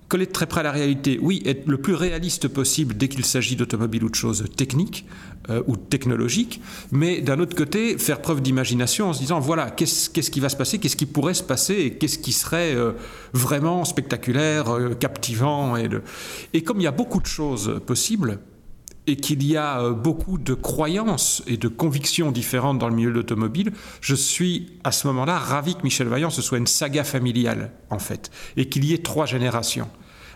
coller 0.09 0.27
de 0.27 0.31
très 0.31 0.45
près 0.45 0.59
à 0.59 0.63
la 0.63 0.71
réalité. 0.71 1.17
Oui, 1.19 1.41
être 1.45 1.65
le 1.67 1.77
plus 1.79 1.95
réaliste 1.95 2.49
possible 2.49 2.95
dès 2.95 3.07
qu'il 3.07 3.25
s'agit 3.25 3.55
d'automobile 3.55 4.03
ou 4.03 4.09
de 4.09 4.15
choses 4.15 4.45
techniques 4.55 5.07
euh, 5.49 5.63
ou 5.65 5.75
technologiques, 5.75 6.61
mais 6.91 7.21
d'un 7.21 7.39
autre 7.39 7.55
côté, 7.55 7.97
faire 7.97 8.21
preuve 8.21 8.41
d'imagination 8.41 9.09
en 9.09 9.13
se 9.13 9.19
disant, 9.19 9.39
voilà, 9.39 9.71
qu'est-ce, 9.71 10.09
qui 10.11 10.39
va 10.39 10.49
se 10.49 10.57
passer, 10.57 10.77
qu'est-ce 10.77 10.97
qui 10.97 11.07
pourrait 11.07 11.33
se 11.33 11.43
passer 11.43 11.73
et 11.73 11.93
qu'est-ce 11.95 12.19
qui 12.19 12.33
serait 12.33 12.75
vraiment 13.31 13.85
spectaculaire, 13.85 14.65
captivant. 14.99 15.77
Et, 15.77 15.89
et 16.53 16.63
comme 16.63 16.79
il 16.79 16.83
y 16.83 16.87
a 16.87 16.91
beaucoup 16.91 17.21
de 17.21 17.25
choses 17.25 17.81
possibles, 17.87 18.39
et 19.07 19.15
qu'il 19.15 19.43
y 19.45 19.57
a 19.57 19.89
beaucoup 19.89 20.37
de 20.37 20.53
croyances 20.53 21.43
et 21.47 21.57
de 21.57 21.67
convictions 21.67 22.31
différentes 22.31 22.79
dans 22.79 22.89
le 22.89 22.95
milieu 22.95 23.09
de 23.09 23.15
l'automobile, 23.15 23.73
je 24.01 24.15
suis 24.15 24.79
à 24.83 24.91
ce 24.91 25.07
moment-là 25.07 25.37
ravi 25.37 25.75
que 25.75 25.83
Michel 25.83 26.07
Vaillant 26.07 26.29
ce 26.29 26.41
soit 26.41 26.57
une 26.57 26.67
saga 26.67 27.03
familiale 27.03 27.71
en 27.89 27.99
fait, 27.99 28.31
et 28.57 28.69
qu'il 28.69 28.85
y 28.85 28.93
ait 28.93 28.99
trois 28.99 29.25
générations 29.25 29.89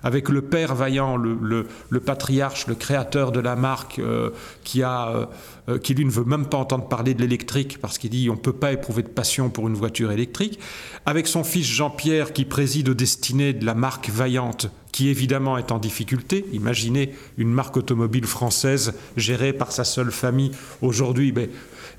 avec 0.03 0.29
le 0.29 0.41
père 0.41 0.75
Vaillant, 0.75 1.17
le, 1.17 1.65
patriarche, 1.99 2.67
le 2.67 2.75
créateur 2.75 3.31
de 3.31 3.39
la 3.39 3.55
marque, 3.55 3.99
euh, 3.99 4.29
euh, 4.75 5.25
euh, 5.69 5.77
qui 5.79 5.93
lui 5.93 6.05
ne 6.05 6.11
veut 6.11 6.23
même 6.23 6.45
pas 6.45 6.57
entendre 6.57 6.87
parler 6.87 7.13
de 7.13 7.21
l'électrique 7.21 7.79
parce 7.81 7.97
qu'il 7.97 8.11
dit 8.11 8.29
on 8.29 8.33
ne 8.33 8.39
peut 8.39 8.53
pas 8.53 8.71
éprouver 8.71 9.03
de 9.03 9.09
passion 9.09 9.49
pour 9.49 9.67
une 9.67 9.73
voiture 9.73 10.11
électrique, 10.11 10.59
avec 11.05 11.27
son 11.27 11.43
fils 11.43 11.67
Jean-Pierre 11.67 12.33
qui 12.33 12.45
préside 12.45 12.89
aux 12.89 12.93
destinées 12.93 13.53
de 13.53 13.65
la 13.65 13.73
marque 13.73 14.09
Vaillante, 14.09 14.69
qui 14.91 15.09
évidemment 15.09 15.57
est 15.57 15.71
en 15.71 15.77
difficulté. 15.77 16.45
Imaginez 16.53 17.13
une 17.37 17.51
marque 17.51 17.77
automobile 17.77 18.25
française 18.25 18.93
gérée 19.15 19.53
par 19.53 19.71
sa 19.71 19.83
seule 19.83 20.11
famille 20.11 20.51
aujourd'hui. 20.81 21.31
Ben, 21.31 21.49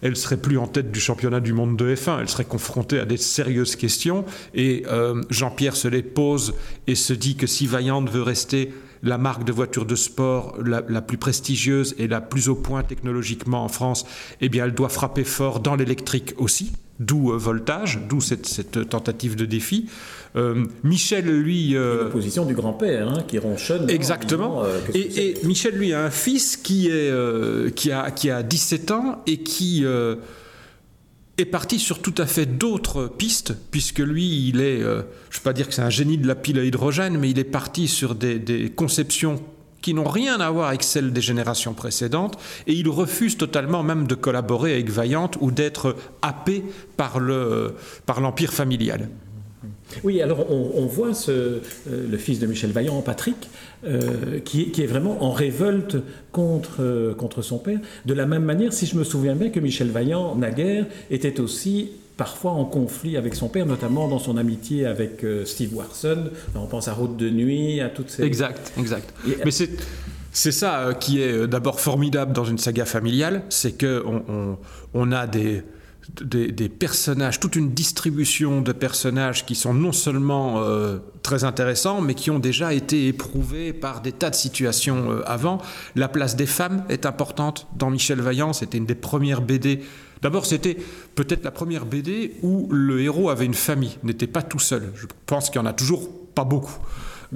elle 0.03 0.17
serait 0.17 0.37
plus 0.37 0.59
en 0.59 0.67
tête 0.67 0.91
du 0.91 1.01
championnat 1.01 1.41
du 1.41 1.53
monde 1.53 1.77
de 1.77 1.95
F1, 1.95 2.21
elle 2.21 2.29
serait 2.29 2.45
confrontée 2.45 2.99
à 2.99 3.05
des 3.05 3.17
sérieuses 3.17 3.77
questions. 3.77 4.25
Et 4.55 4.85
euh, 4.87 5.23
Jean-Pierre 5.31 5.77
se 5.77 5.89
les 5.89 6.03
pose 6.03 6.55
et 6.87 6.95
se 6.95 7.13
dit 7.13 7.37
que 7.37 7.47
si 7.47 7.67
Vaillante 7.67 8.11
veut 8.11 8.23
rester 8.23 8.73
la 9.03 9.19
marque 9.19 9.45
de 9.45 9.53
voiture 9.53 9.87
de 9.87 9.95
sport 9.95 10.57
la, 10.65 10.83
plus 11.03 11.19
prestigieuse 11.19 11.95
et 11.99 12.09
la 12.09 12.21
plus 12.21 12.49
au 12.49 12.55
point 12.55 12.83
technologiquement 12.83 13.65
en 13.65 13.69
France, 13.69 14.07
eh 14.41 14.49
bien, 14.49 14.65
elle 14.65 14.75
doit 14.75 14.89
frapper 14.89 15.25
fort 15.25 15.61
dans 15.61 15.77
l'électrique 15.77 16.35
aussi, 16.39 16.73
d'où 17.01 17.33
euh, 17.33 17.37
Voltage, 17.37 18.01
d'où 18.09 18.21
cette, 18.21 18.89
tentative 18.89 19.37
de 19.37 19.45
défi. 19.45 19.87
Euh, 20.37 20.65
Michel, 20.85 21.27
lui... 21.27 21.77
Euh, 21.77 22.11
position 22.11 22.45
du 22.45 22.55
grand-père, 22.55 23.09
hein, 23.09 23.25
qui 23.27 23.39
ronchonne. 23.39 23.89
Exactement. 23.89 24.63
Euh, 24.65 24.79
et, 24.95 25.35
Michel, 25.45 25.75
lui, 25.75 25.93
a 25.93 26.05
un 26.05 26.11
fils 26.11 26.57
qui, 26.57 26.89
est, 26.89 27.75
qui, 27.75 27.93
a, 27.93 28.11
qui 28.11 28.31
a 28.31 28.43
17 28.43 28.91
ans 28.91 29.23
et 29.27 29.39
qui 29.39 29.85
est 31.39 31.45
parti 31.45 31.79
sur 31.79 32.01
tout 32.01 32.15
à 32.19 32.27
fait 32.27 32.47
d'autres 32.47 33.07
pistes, 33.07 33.55
puisque 33.71 34.01
lui, 34.01 34.49
il 34.49 34.61
est, 34.61 34.81
je 34.81 34.87
ne 34.87 34.97
vais 34.97 35.45
pas 35.45 35.53
dire 35.53 35.69
que 35.69 35.75
c'est 35.75 35.83
un 35.83 35.91
génie 35.91 36.19
de 36.19 36.27
la 36.27 36.35
pile 36.35 36.59
à 36.59 36.65
hydrogène, 36.65 37.17
mais 37.19 37.31
il 37.31 37.39
est 37.39 37.45
parti 37.45 37.89
sur 37.89 38.15
des, 38.15 38.39
des 38.39 38.71
conceptions 38.71 39.41
qui 39.81 39.95
n'ont 39.95 40.09
rien 40.09 40.41
à 40.41 40.51
voir 40.51 40.69
avec 40.69 40.83
celles 40.83 41.13
des 41.13 41.21
générations 41.21 41.75
précédentes, 41.75 42.39
et 42.67 42.73
il 42.73 42.89
refuse 42.89 43.37
totalement 43.37 43.83
même 43.83 44.07
de 44.07 44.15
collaborer 44.15 44.75
avec 44.75 44.91
Vaillante 44.91 45.37
ou 45.41 45.51
d'être 45.51 45.97
happé 46.23 46.65
par 46.97 47.21
l'empire 47.21 48.51
par 48.51 48.55
familial. 48.55 49.09
Oui, 50.05 50.21
alors 50.21 50.51
on, 50.51 50.87
voit 50.87 51.13
euh, 51.29 51.61
le 51.89 52.17
fils 52.19 52.39
de 52.39 52.47
Michel 52.47 52.71
Vaillant, 52.71 53.01
Patrick, 53.01 53.49
euh, 53.87 54.39
qui, 54.45 54.71
qui, 54.71 54.83
est 54.83 54.87
vraiment 54.87 55.25
en 55.25 55.33
révolte 55.33 55.97
contre, 56.31 56.77
euh, 56.81 57.15
contre 57.15 57.43
son 57.43 57.59
père. 57.59 57.81
De 58.05 58.15
la 58.15 58.27
même 58.27 58.45
manière, 58.45 58.73
si 58.73 58.87
je 58.87 58.97
me 58.97 59.05
souviens 59.05 59.35
bien, 59.35 59.51
que 59.51 59.61
Michel 59.61 59.89
Vaillant, 59.89 60.35
naguère, 60.37 60.87
était 61.11 61.41
aussi 61.41 61.93
parfois 62.19 62.51
en 62.51 62.67
conflit 62.67 63.17
avec 63.17 63.35
son 63.35 63.49
père, 63.49 63.65
notamment 63.65 64.09
dans 64.09 64.19
son 64.19 64.37
amitié 64.37 64.85
avec 64.85 65.25
Steve 65.47 65.75
Warson. 65.75 66.25
On 66.55 66.67
pense 66.67 66.89
à 66.89 66.93
Route 66.93 67.17
de 67.17 67.31
nuit, 67.31 67.81
à 67.81 67.89
toutes 67.89 68.11
ces... 68.11 68.25
Exact, 68.25 68.73
exact. 68.79 69.15
Mais 69.45 69.51
c'est... 69.51 69.71
C'est 70.31 70.53
ça 70.53 70.91
qui 71.01 71.23
est 71.23 71.49
d'abord 71.49 71.81
formidable 71.81 72.33
dans 72.33 72.45
une 72.45 72.59
saga 72.59 72.85
familiale, 72.85 73.43
c'est 73.49 73.81
qu'on 73.81 74.23
on, 74.29 74.59
on 74.93 75.11
a 75.11 75.27
des, 75.27 75.65
des, 76.23 76.69
personnages, 76.69 77.41
toute 77.41 77.57
une 77.57 77.71
distribution 77.71 78.61
de 78.61 78.73
personnages 78.73 79.45
qui 79.47 79.55
sont 79.55 79.75
non 79.75 79.93
seulement 79.93 80.63
euh, 80.63 80.99
très 81.23 81.45
intéressants, 81.45 82.01
mais 82.01 82.15
qui 82.15 82.31
ont 82.31 82.39
déjà 82.39 82.73
été 82.73 83.09
éprouvés 83.09 83.73
par 83.73 84.01
des 84.01 84.13
tas 84.13 84.31
de 84.31 84.35
situations 84.35 85.11
euh, 85.11 85.23
avant. 85.27 85.59
La 85.95 86.09
place 86.09 86.37
des 86.37 86.47
femmes 86.47 86.85
est 86.89 87.07
importante 87.07 87.67
dans 87.77 87.91
Michel 87.91 88.21
Vaillant, 88.21 88.53
c'était 88.53 88.79
une 88.79 88.87
des 88.87 88.95
premières 88.95 89.43
BD. 89.43 89.81
D'abord, 90.23 90.47
c'était 90.47 90.77
peut-être 91.15 91.45
la 91.45 91.53
première 91.53 91.87
BD 91.87 92.35
où 92.43 92.69
le 92.73 93.01
héros 93.01 93.31
avait 93.31 93.47
une 93.47 93.55
famille, 93.55 93.99
n'était 94.03 94.27
pas 94.27 94.43
tout 94.43 94.59
seul. 94.59 94.93
Je 94.97 95.07
pense 95.27 95.51
qu'il 95.51 95.61
n'y 95.61 95.67
en 95.67 95.71
a 95.71 95.75
toujours 95.75 96.09
pas 96.35 96.45
beaucoup. 96.45 96.79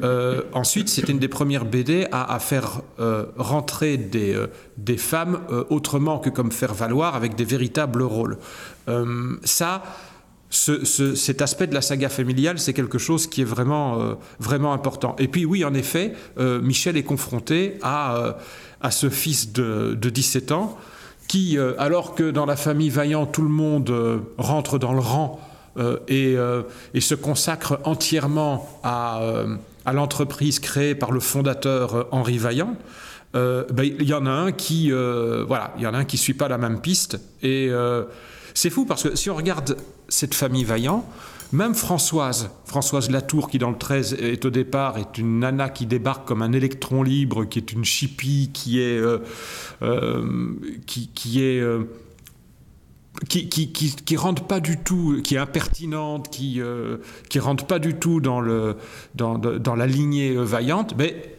Euh, 0.03 0.43
ensuite, 0.53 0.89
c'était 0.89 1.13
une 1.13 1.19
des 1.19 1.29
premières 1.29 1.65
BD 1.65 2.07
à, 2.13 2.39
faire 2.39 2.81
euh, 2.99 3.27
rentrer 3.37 3.97
des, 3.97 4.35
euh, 4.35 4.97
femmes 4.97 5.41
autrement 5.71 6.19
que 6.19 6.31
comme 6.31 6.53
faire 6.53 6.75
valoir, 6.75 7.15
avec 7.15 7.35
des 7.35 7.45
véritables 7.45 8.03
rôles. 8.03 8.39
ça, 9.45 9.83
cet 10.51 11.41
aspect 11.41 11.67
de 11.67 11.75
la 11.75 11.81
saga 11.81 12.09
familiale, 12.09 12.59
c'est 12.59 12.75
quelque 12.75 12.99
chose 12.99 13.27
qui 13.27 13.41
est 13.41 13.45
vraiment, 13.45 14.17
vraiment 14.39 14.73
important. 14.73 15.17
Et 15.19 15.29
puis 15.29 15.45
oui, 15.47 15.65
en 15.65 15.73
effet, 15.73 16.13
Michel 16.39 16.97
est 16.97 17.05
confronté 17.05 17.79
à, 17.83 18.37
à 18.81 18.91
ce 18.91 19.09
fils 19.09 19.53
de, 19.53 19.97
de 19.99 20.11
17 20.11 20.53
ans 20.53 20.79
qui, 21.27 21.57
alors 21.79 22.15
que 22.15 22.31
dans 22.31 22.45
la 22.45 22.57
famille 22.57 22.91
Vaillant, 22.91 23.25
tout 23.25 23.43
le 23.43 23.49
monde 23.49 24.23
rentre 24.37 24.79
dans 24.79 24.93
le 24.93 25.01
rang 25.01 25.41
et, 26.09 26.37
se 27.01 27.15
consacre 27.15 27.81
entièrement 27.85 28.69
à 28.83 29.23
à 29.85 29.93
l'entreprise 29.93 30.61
créée 30.61 30.95
par 30.95 31.13
le 31.13 31.21
fondateur 31.21 31.95
euh, 31.95 32.05
Henri 32.11 32.39
Vaillant, 32.39 32.77
euh, 33.35 33.65
ben, 33.73 33.85
il 33.85 34.07
y 34.07 34.15
en 34.15 34.27
a 34.27 34.31
un 34.31 34.53
qui, 34.53 34.93
euh, 34.93 35.45
voilà, 35.47 35.73
il 35.77 35.83
y 35.83 35.87
en 35.87 35.95
a 35.95 35.99
un 35.99 36.05
qui 36.05 36.19
suit 36.19 36.35
pas 36.35 36.49
la 36.49 36.59
même 36.59 36.81
piste. 36.81 37.19
Et 37.43 37.71
c'est 38.55 38.71
fou 38.71 38.85
parce 38.85 39.05
que 39.05 39.17
si 39.17 39.31
on 39.31 39.35
regarde 39.35 39.77
cette 40.09 40.35
famille 40.35 40.65
Vaillant, 40.65 41.07
même 41.53 41.75
Françoise, 41.75 42.51
Françoise 42.67 43.11
Latour, 43.11 43.49
qui 43.49 43.59
dans 43.59 43.71
le 43.71 43.79
13 43.79 44.15
est 44.21 44.45
au 44.45 44.51
départ, 44.51 44.99
est 44.99 45.19
une 45.19 45.41
nana 45.41 45.69
qui 45.71 45.87
débarque 45.87 46.27
comme 46.27 46.43
un 46.43 46.53
électron 46.53 47.03
libre, 47.03 47.45
qui 47.45 47.59
est 47.59 47.73
une 47.73 47.85
chippie, 47.85 48.51
qui 48.53 48.81
est, 48.81 49.03
qui, 50.87 51.43
est 51.43 51.63
qui, 53.29 53.49
qui, 53.49 54.17
pas 54.49 54.61
du 54.61 54.79
tout, 54.79 55.21
qui 55.23 55.35
est 55.35 55.39
impertinente, 55.39 56.31
qui, 56.31 56.61
euh, 56.61 56.99
qui 57.29 57.39
rentre 57.39 57.67
pas 57.67 57.79
du 57.79 57.95
tout 57.95 58.21
dans, 58.21 58.41
le, 58.41 58.77
dans, 59.15 59.39
dans 59.39 59.75
la 59.75 59.87
lignée 59.87 60.35
euh, 60.35 60.43
vaillante, 60.43 60.95
mais 60.97 61.35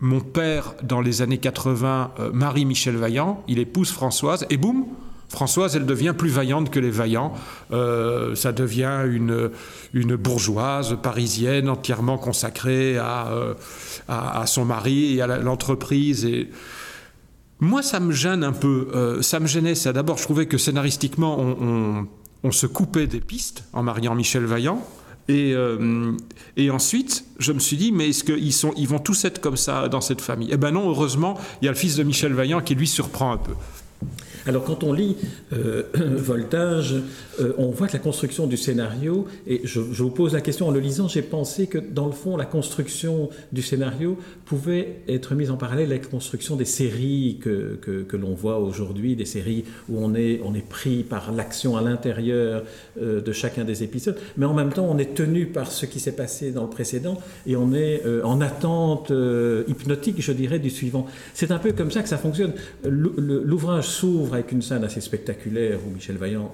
mon 0.00 0.20
père, 0.20 0.74
dans 0.82 1.00
les 1.00 1.22
années 1.22 1.38
80, 1.38 2.12
euh, 2.18 2.30
Marie-Michel 2.32 2.96
Vaillant, 2.96 3.42
il 3.48 3.58
épouse 3.58 3.90
Françoise, 3.90 4.46
et 4.50 4.56
boum, 4.56 4.86
Françoise, 5.28 5.76
elle 5.76 5.86
devient 5.86 6.14
plus 6.16 6.30
vaillante 6.30 6.70
que 6.70 6.80
les 6.80 6.90
vaillants. 6.90 7.34
ça 7.70 8.52
devient 8.52 9.02
une, 9.04 9.50
une 9.92 10.16
bourgeoise 10.16 10.96
parisienne 11.02 11.68
entièrement 11.68 12.16
consacrée 12.16 12.96
à, 12.96 13.28
à, 14.08 14.40
à 14.40 14.46
son 14.46 14.64
mari 14.64 15.16
et 15.16 15.20
à 15.20 15.26
l'entreprise. 15.26 16.24
Et 16.24 16.48
moi, 17.60 17.82
ça 17.82 18.00
me 18.00 18.12
gêne 18.12 18.44
un 18.44 18.52
peu. 18.52 18.88
Euh, 18.94 19.22
ça 19.22 19.40
me 19.40 19.46
gênait, 19.46 19.74
ça. 19.74 19.92
D'abord, 19.92 20.18
je 20.18 20.22
trouvais 20.22 20.46
que 20.46 20.58
scénaristiquement, 20.58 21.38
on, 21.38 22.52
se 22.52 22.66
coupait 22.66 23.06
des 23.06 23.20
pistes 23.20 23.64
en 23.72 23.82
mariant 23.82 24.14
Michel 24.14 24.44
Vaillant. 24.44 24.86
Et, 25.28 25.52
euh, 25.52 26.14
ensuite, 26.70 27.24
je 27.38 27.52
me 27.52 27.58
suis 27.58 27.76
dit, 27.76 27.92
mais 27.92 28.08
est-ce 28.08 28.24
qu'ils 28.24 28.52
ils 28.76 28.88
vont 28.88 28.98
tous 28.98 29.24
être 29.24 29.40
comme 29.40 29.56
ça 29.56 29.88
dans 29.88 30.00
cette 30.00 30.20
famille? 30.20 30.48
Eh 30.52 30.56
ben 30.56 30.70
non, 30.70 30.88
heureusement, 30.88 31.38
il 31.60 31.66
y 31.66 31.68
a 31.68 31.72
le 31.72 31.76
fils 31.76 31.96
de 31.96 32.02
Michel 32.02 32.32
Vaillant 32.32 32.60
qui 32.60 32.74
lui 32.74 32.86
surprend 32.86 33.32
un 33.32 33.36
peu. 33.36 33.52
Alors 34.48 34.64
quand 34.64 34.82
on 34.82 34.94
lit 34.94 35.14
euh, 35.52 35.82
Voltage, 35.94 36.94
euh, 37.38 37.52
on 37.58 37.68
voit 37.68 37.86
que 37.86 37.92
la 37.92 37.98
construction 37.98 38.46
du 38.46 38.56
scénario, 38.56 39.26
et 39.46 39.60
je, 39.64 39.78
vous 39.78 40.10
pose 40.10 40.32
la 40.32 40.40
question 40.40 40.68
en 40.68 40.70
le 40.70 40.80
lisant, 40.80 41.06
j'ai 41.06 41.20
pensé 41.20 41.66
que 41.66 41.76
dans 41.76 42.06
le 42.06 42.12
fond, 42.12 42.34
la 42.34 42.46
construction 42.46 43.28
du 43.52 43.60
scénario 43.60 44.16
pouvait 44.46 45.02
être 45.06 45.34
mise 45.34 45.50
en 45.50 45.58
parallèle 45.58 45.90
avec 45.90 46.04
la 46.04 46.08
construction 46.08 46.56
des 46.56 46.64
séries 46.64 47.38
que, 47.42 47.78
que, 47.82 48.16
l'on 48.16 48.32
voit 48.32 48.58
aujourd'hui, 48.58 49.16
des 49.16 49.26
séries 49.26 49.64
où 49.90 50.02
on 50.02 50.14
est, 50.14 50.40
on 50.42 50.54
est 50.54 50.66
pris 50.66 51.02
par 51.02 51.30
l'action 51.30 51.76
à 51.76 51.82
l'intérieur 51.82 52.64
euh, 53.00 53.20
de 53.20 53.32
chacun 53.32 53.64
des 53.64 53.82
épisodes, 53.82 54.16
mais 54.38 54.46
en 54.46 54.54
même 54.54 54.72
temps 54.72 54.88
on 54.90 54.96
est 54.96 55.14
tenu 55.14 55.46
par 55.46 55.70
ce 55.70 55.84
qui 55.84 56.00
s'est 56.00 56.16
passé 56.16 56.52
dans 56.52 56.62
le 56.62 56.70
précédent 56.70 57.18
et 57.46 57.54
on 57.54 57.74
est 57.74 58.02
en 58.24 58.40
attente 58.40 59.12
hypnotique, 59.68 60.22
je 60.22 60.32
dirais, 60.32 60.58
du 60.58 60.70
suivant. 60.70 61.06
C'est 61.34 61.50
un 61.50 61.58
peu 61.58 61.72
comme 61.72 61.90
ça 61.90 62.02
que 62.02 62.08
ça 62.08 62.16
fonctionne. 62.16 62.52
L'ouvrage 62.84 63.88
s'ouvre 63.88 64.37
avec 64.38 64.52
une 64.52 64.62
scène 64.62 64.84
assez 64.84 65.00
spectaculaire 65.00 65.78
où 65.86 65.94
Michel 65.94 66.16
Vaillant 66.16 66.52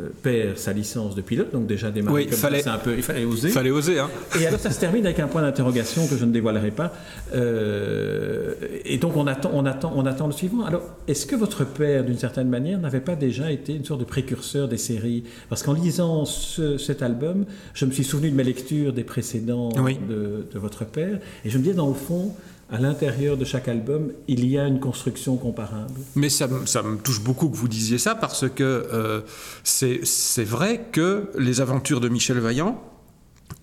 euh, 0.00 0.08
perd 0.22 0.56
sa 0.56 0.72
licence 0.72 1.14
de 1.14 1.20
pilote, 1.20 1.52
donc 1.52 1.66
déjà 1.66 1.90
démarrer 1.90 2.24
comme 2.24 2.38
fallait, 2.38 2.62
ça, 2.62 2.72
un 2.72 2.78
peu, 2.78 2.94
il 2.96 3.02
fallait 3.02 3.26
oser. 3.26 3.50
Fallait 3.50 3.70
oser, 3.70 3.98
hein. 3.98 4.08
Et 4.40 4.46
alors 4.46 4.58
ça 4.58 4.70
se 4.70 4.80
termine 4.80 5.04
avec 5.04 5.20
un 5.20 5.26
point 5.26 5.42
d'interrogation 5.42 6.06
que 6.06 6.16
je 6.16 6.24
ne 6.24 6.32
dévoilerai 6.32 6.70
pas. 6.70 6.94
Euh, 7.34 8.54
et 8.86 8.96
donc 8.96 9.18
on 9.18 9.26
attend, 9.26 9.50
on 9.52 9.66
attend, 9.66 9.92
on 9.94 10.06
attend 10.06 10.28
le 10.28 10.32
suivant. 10.32 10.64
Alors 10.64 10.82
est-ce 11.08 11.26
que 11.26 11.36
votre 11.36 11.66
père, 11.66 12.04
d'une 12.04 12.16
certaine 12.16 12.48
manière, 12.48 12.78
n'avait 12.78 13.02
pas 13.02 13.16
déjà 13.16 13.52
été 13.52 13.74
une 13.74 13.84
sorte 13.84 14.00
de 14.00 14.06
précurseur 14.06 14.66
des 14.66 14.78
séries? 14.78 15.24
Parce 15.50 15.62
qu'en 15.62 15.74
lisant 15.74 16.24
cet 16.24 17.02
album, 17.02 17.44
je 17.74 17.84
me 17.84 17.90
suis 17.90 18.04
souvenu 18.04 18.30
de 18.30 18.34
mes 18.34 18.44
lectures 18.44 18.94
des 18.94 19.04
précédents 19.04 19.68
de, 19.68 20.46
de, 20.50 20.58
votre 20.58 20.86
père, 20.86 21.18
et 21.44 21.50
je 21.50 21.58
me 21.58 21.62
disais 21.62 21.76
dans 21.76 21.88
le 21.88 21.94
fond, 21.94 22.34
à 22.72 22.78
l'intérieur 22.78 23.36
de 23.36 23.44
chaque 23.44 23.68
album, 23.68 24.12
il 24.28 24.46
y 24.48 24.58
a 24.58 24.66
une 24.66 24.80
construction 24.80 25.36
comparable. 25.36 25.92
Mais 26.16 26.30
ça, 26.30 26.48
me 26.48 26.96
touche 26.96 27.20
beaucoup 27.20 27.50
que 27.50 27.56
vous 27.56 27.68
disiez 27.68 27.98
ça 27.98 28.14
parce 28.14 28.48
que 28.48 28.62
euh, 28.62 29.20
c'est 29.62 30.44
vrai 30.44 30.86
que 30.90 31.30
les 31.38 31.60
aventures 31.60 32.00
de 32.00 32.08
Michel 32.08 32.38
Vaillant 32.38 32.82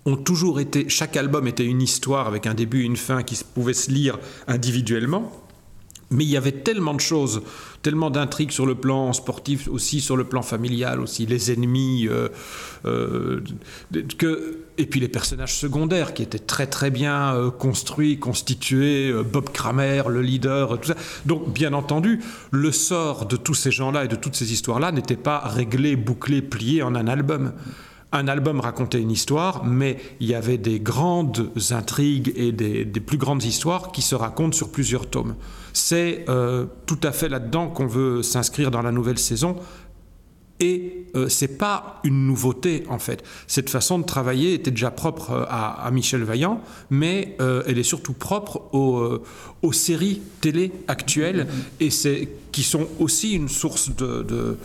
ont 0.06 0.16
toujours 0.16 0.60
été, 0.60 0.88
chaque 0.90 1.18
album 1.18 1.48
était 1.48 1.66
une 1.66 1.82
histoire 1.82 2.28
avec 2.28 2.46
un 2.46 2.54
début 2.54 2.84
et 2.84 2.86
une 2.86 2.98
fin 2.98 3.24
qui 3.24 3.40
pouvait 3.56 3.74
se 3.74 3.90
lire 3.90 4.20
individuellement. 4.48 5.32
Mais 6.12 6.24
il 6.24 6.30
y 6.30 6.38
avait 6.38 6.52
tellement 6.52 6.94
de 6.94 7.00
choses, 7.00 7.44
tellement 7.84 8.10
d'intrigues 8.10 8.52
sur 8.52 8.66
le 8.66 8.76
plan 8.76 9.14
sportif, 9.14 9.68
aussi 9.68 10.02
sur 10.02 10.18
le 10.18 10.24
plan 10.24 10.42
familial, 10.42 11.00
aussi 11.00 11.26
les 11.26 11.52
ennemis, 11.52 12.08
euh, 12.08 12.30
euh, 12.86 13.42
que, 14.18 14.58
et 14.78 14.88
puis 14.88 15.00
les 15.00 15.08
personnages 15.08 15.56
secondaires 15.56 16.14
qui 16.16 16.24
étaient 16.24 16.40
très 16.40 16.66
très 16.66 16.90
bien 16.90 17.36
euh, 17.36 17.52
construits, 17.52 18.18
constitués, 18.18 19.14
Bob 19.32 19.52
Kramer, 19.52 20.04
le 20.10 20.22
leader, 20.22 20.80
tout 20.80 20.88
ça. 20.88 20.96
Donc 21.26 21.54
bien 21.54 21.74
entendu, 21.74 22.22
le 22.52 22.72
sort 22.72 23.28
de 23.28 23.38
tous 23.38 23.54
ces 23.54 23.72
gens-là 23.72 24.06
et 24.06 24.08
de 24.08 24.16
toutes 24.16 24.36
ces 24.36 24.52
histoires-là 24.52 24.92
n'était 24.92 25.16
pas 25.16 25.40
réglé, 25.40 25.96
bouclé, 25.96 26.42
plié 26.42 26.82
en 26.82 26.96
un 26.96 27.08
album 27.08 27.54
un 28.12 28.28
album 28.28 28.60
racontait 28.60 29.02
une 29.02 29.12
histoire, 29.12 29.64
mais 29.66 29.98
il 30.20 30.28
y 30.28 30.34
avait 30.34 30.58
des 30.58 30.80
grandes 30.80 31.52
intrigues 31.72 32.34
et 32.36 32.52
des, 32.52 32.86
plus 32.86 33.18
grandes 33.18 33.44
histoires 33.44 33.92
qui 33.92 34.02
se 34.02 34.16
racontent 34.16 34.56
sur 34.56 34.72
plusieurs 34.72 35.08
tomes. 35.08 35.36
C'est 35.74 36.26
euh, 36.30 36.66
tout 36.86 37.00
à 37.04 37.12
fait 37.12 37.30
là-dedans 37.30 37.68
qu'on 37.68 37.88
veut 37.88 38.24
s'inscrire 38.24 38.72
dans 38.72 38.82
la 38.82 38.92
nouvelle 38.92 39.20
saison. 39.20 39.56
Et 40.62 41.06
euh, 41.16 41.30
c'est 41.30 41.58
pas 41.58 42.02
une 42.04 42.28
nouveauté 42.28 42.84
en 42.90 43.00
fait. 43.00 43.24
Cette 43.48 43.70
façon 43.70 43.98
de 43.98 44.04
travailler 44.04 44.54
était 44.54 44.72
déjà 44.72 44.92
propre 44.92 45.32
euh, 45.32 45.46
à, 45.48 45.90
Michel 45.92 46.24
Vaillant, 46.24 46.62
mais 46.90 47.38
elle 47.40 47.78
est 47.78 47.84
surtout 47.84 48.14
propre 48.14 48.64
aux, 48.74 49.72
séries 49.72 50.22
télé 50.42 50.72
actuelles 50.88 51.48
et 51.80 51.90
qui 52.52 52.64
sont 52.64 52.88
aussi 53.00 53.34
une 53.34 53.48
source 53.48 53.96
de 53.96 54.58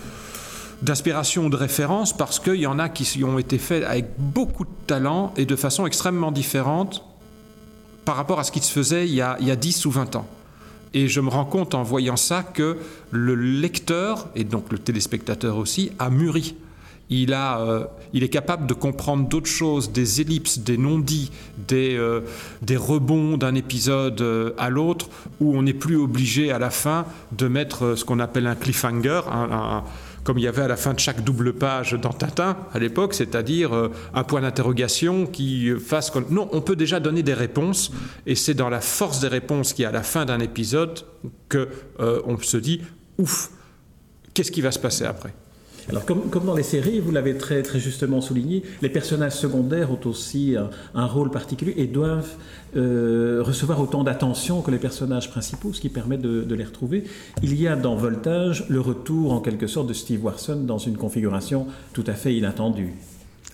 d'inspiration 0.83 1.47
ou 1.47 1.49
de 1.49 1.57
référence 1.57 2.15
parce 2.15 2.39
qu'il 2.39 2.57
y 2.57 2.67
en 2.67 2.79
a 2.79 2.89
qui 2.89 3.25
ont 3.25 3.39
été 3.39 3.59
faits 3.59 3.85
avec 3.85 4.07
beaucoup 4.19 4.65
de 4.65 4.71
talent 4.87 5.33
et 5.37 5.47
de 5.47 5.57
façon 5.57 5.87
extrêmement 5.87 6.31
différente 6.31 7.05
par 8.05 8.17
rapport 8.17 8.39
à 8.39 8.45
ce 8.45 8.53
qui 8.53 8.61
se 8.61 8.71
faisait 8.71 9.07
il 9.09 9.15
y 9.15 9.23
a, 9.23 9.37
il 9.41 9.47
y 9.47 9.51
a 9.51 9.57
10 9.57 9.87
ou 9.87 9.91
20 9.91 10.17
ans. 10.17 10.27
Et 10.95 11.09
je 11.09 11.21
me 11.21 11.29
rends 11.29 11.45
compte 11.45 11.75
en 11.75 11.83
voyant 11.83 12.17
ça 12.17 12.43
que 12.43 12.79
le 13.11 13.35
lecteur, 13.35 14.29
et 14.37 14.45
donc 14.45 14.71
le 14.71 14.79
téléspectateur 14.79 15.57
aussi, 15.57 15.91
a 15.99 16.09
mûri. 16.09 16.55
Il, 17.11 17.35
a, 17.35 17.61
euh, 17.61 17.85
il 18.15 18.23
est 18.23 18.29
capable 18.31 18.67
de 18.67 18.73
comprendre 18.73 19.29
d'autres 19.29 19.51
choses, 19.51 19.93
des 19.93 20.23
ellipses, 20.23 20.61
des 20.61 20.79
non-dits, 20.79 21.31
des, 21.69 21.97
euh, 21.97 22.21
des 22.63 22.77
rebonds 22.77 23.37
d'un 23.37 23.55
épisode 23.55 24.23
euh, 24.23 24.53
à 24.57 24.71
l'autre, 24.71 25.11
où 25.41 25.55
on 25.55 25.63
n'est 25.63 25.75
plus 25.75 25.97
obligé 25.97 26.51
à 26.51 26.59
la 26.59 26.71
fin 26.71 27.05
de 27.33 27.47
mettre 27.47 27.95
ce 27.95 28.05
qu'on 28.05 28.21
appelle 28.21 28.47
un 28.47 28.55
cliffhanger, 28.55 29.21
un 29.31 29.85
comme 30.25 30.39
il 30.39 30.45
y 30.45 30.49
avait 30.49 30.63
à 30.63 30.69
la 30.69 30.77
fin 30.77 30.95
de 30.95 30.99
chaque 30.99 31.23
double 31.23 31.53
page 31.53 31.93
dans 31.93 32.13
Tintin 32.13 32.57
à 32.73 32.79
l'époque, 32.79 33.15
c'est-à-dire 33.15 33.75
euh, 33.75 33.93
un 34.15 34.25
point 34.25 34.41
d'interrogation 34.41 35.27
qui 35.27 35.71
fasse... 35.79 36.13
Non, 36.31 36.49
on 36.53 36.63
peut 36.63 36.77
déjà 36.77 36.99
donner 36.99 37.23
des 37.23 37.35
réponses, 37.35 37.93
et 38.27 38.35
c'est 38.35 38.55
dans 38.55 38.71
la 38.71 38.81
force 38.81 39.21
des 39.21 39.29
réponses 39.29 39.75
qui 39.75 39.83
est 39.83 39.87
à 39.87 39.93
la 39.93 40.03
fin 40.03 40.25
d'un 40.25 40.41
épisode 40.41 41.01
que 41.49 41.69
euh, 42.01 42.23
on 42.25 42.39
se 42.39 42.57
dit, 42.57 42.81
ouf, 43.19 43.51
qu'est-ce 44.33 44.51
qui 44.51 44.63
va 44.63 44.73
se 44.73 44.79
passer 44.79 45.05
après? 45.05 45.35
Alors, 45.91 46.05
comme, 46.05 46.45
dans 46.45 46.55
les 46.55 46.63
séries, 46.63 47.01
vous 47.01 47.11
l'avez 47.11 47.37
très, 47.37 47.63
justement 47.75 48.21
souligné, 48.21 48.63
les 48.81 48.89
personnages 48.89 49.35
secondaires 49.35 49.91
ont 49.91 50.01
aussi 50.05 50.57
un, 50.95 51.07
rôle 51.07 51.31
particulier 51.31 51.75
et 51.77 51.87
doivent 51.87 52.33
euh, 52.77 53.43
recevoir 53.43 53.81
autant 53.81 54.03
d'attention 54.03 54.63
que 54.63 54.71
les 54.71 54.79
personnages 54.79 55.31
principaux, 55.31 55.73
ce 55.73 55.81
qui 55.81 55.89
permet 55.89 56.17
de, 56.17 56.55
les 56.55 56.65
retrouver. 56.65 57.05
Il 57.43 57.61
y 57.61 57.69
a 57.69 57.77
dans 57.77 57.97
Voltage 57.97 58.67
le 58.69 58.81
retour 58.81 59.33
en 59.33 59.41
quelque 59.41 59.67
sorte 59.67 59.87
de 59.87 59.93
Steve 59.93 60.25
Warson 60.25 60.57
dans 60.57 60.79
une 60.79 60.97
configuration 60.97 61.67
tout 61.93 62.05
à 62.07 62.15
fait 62.15 62.35
inattendue. 62.35 62.95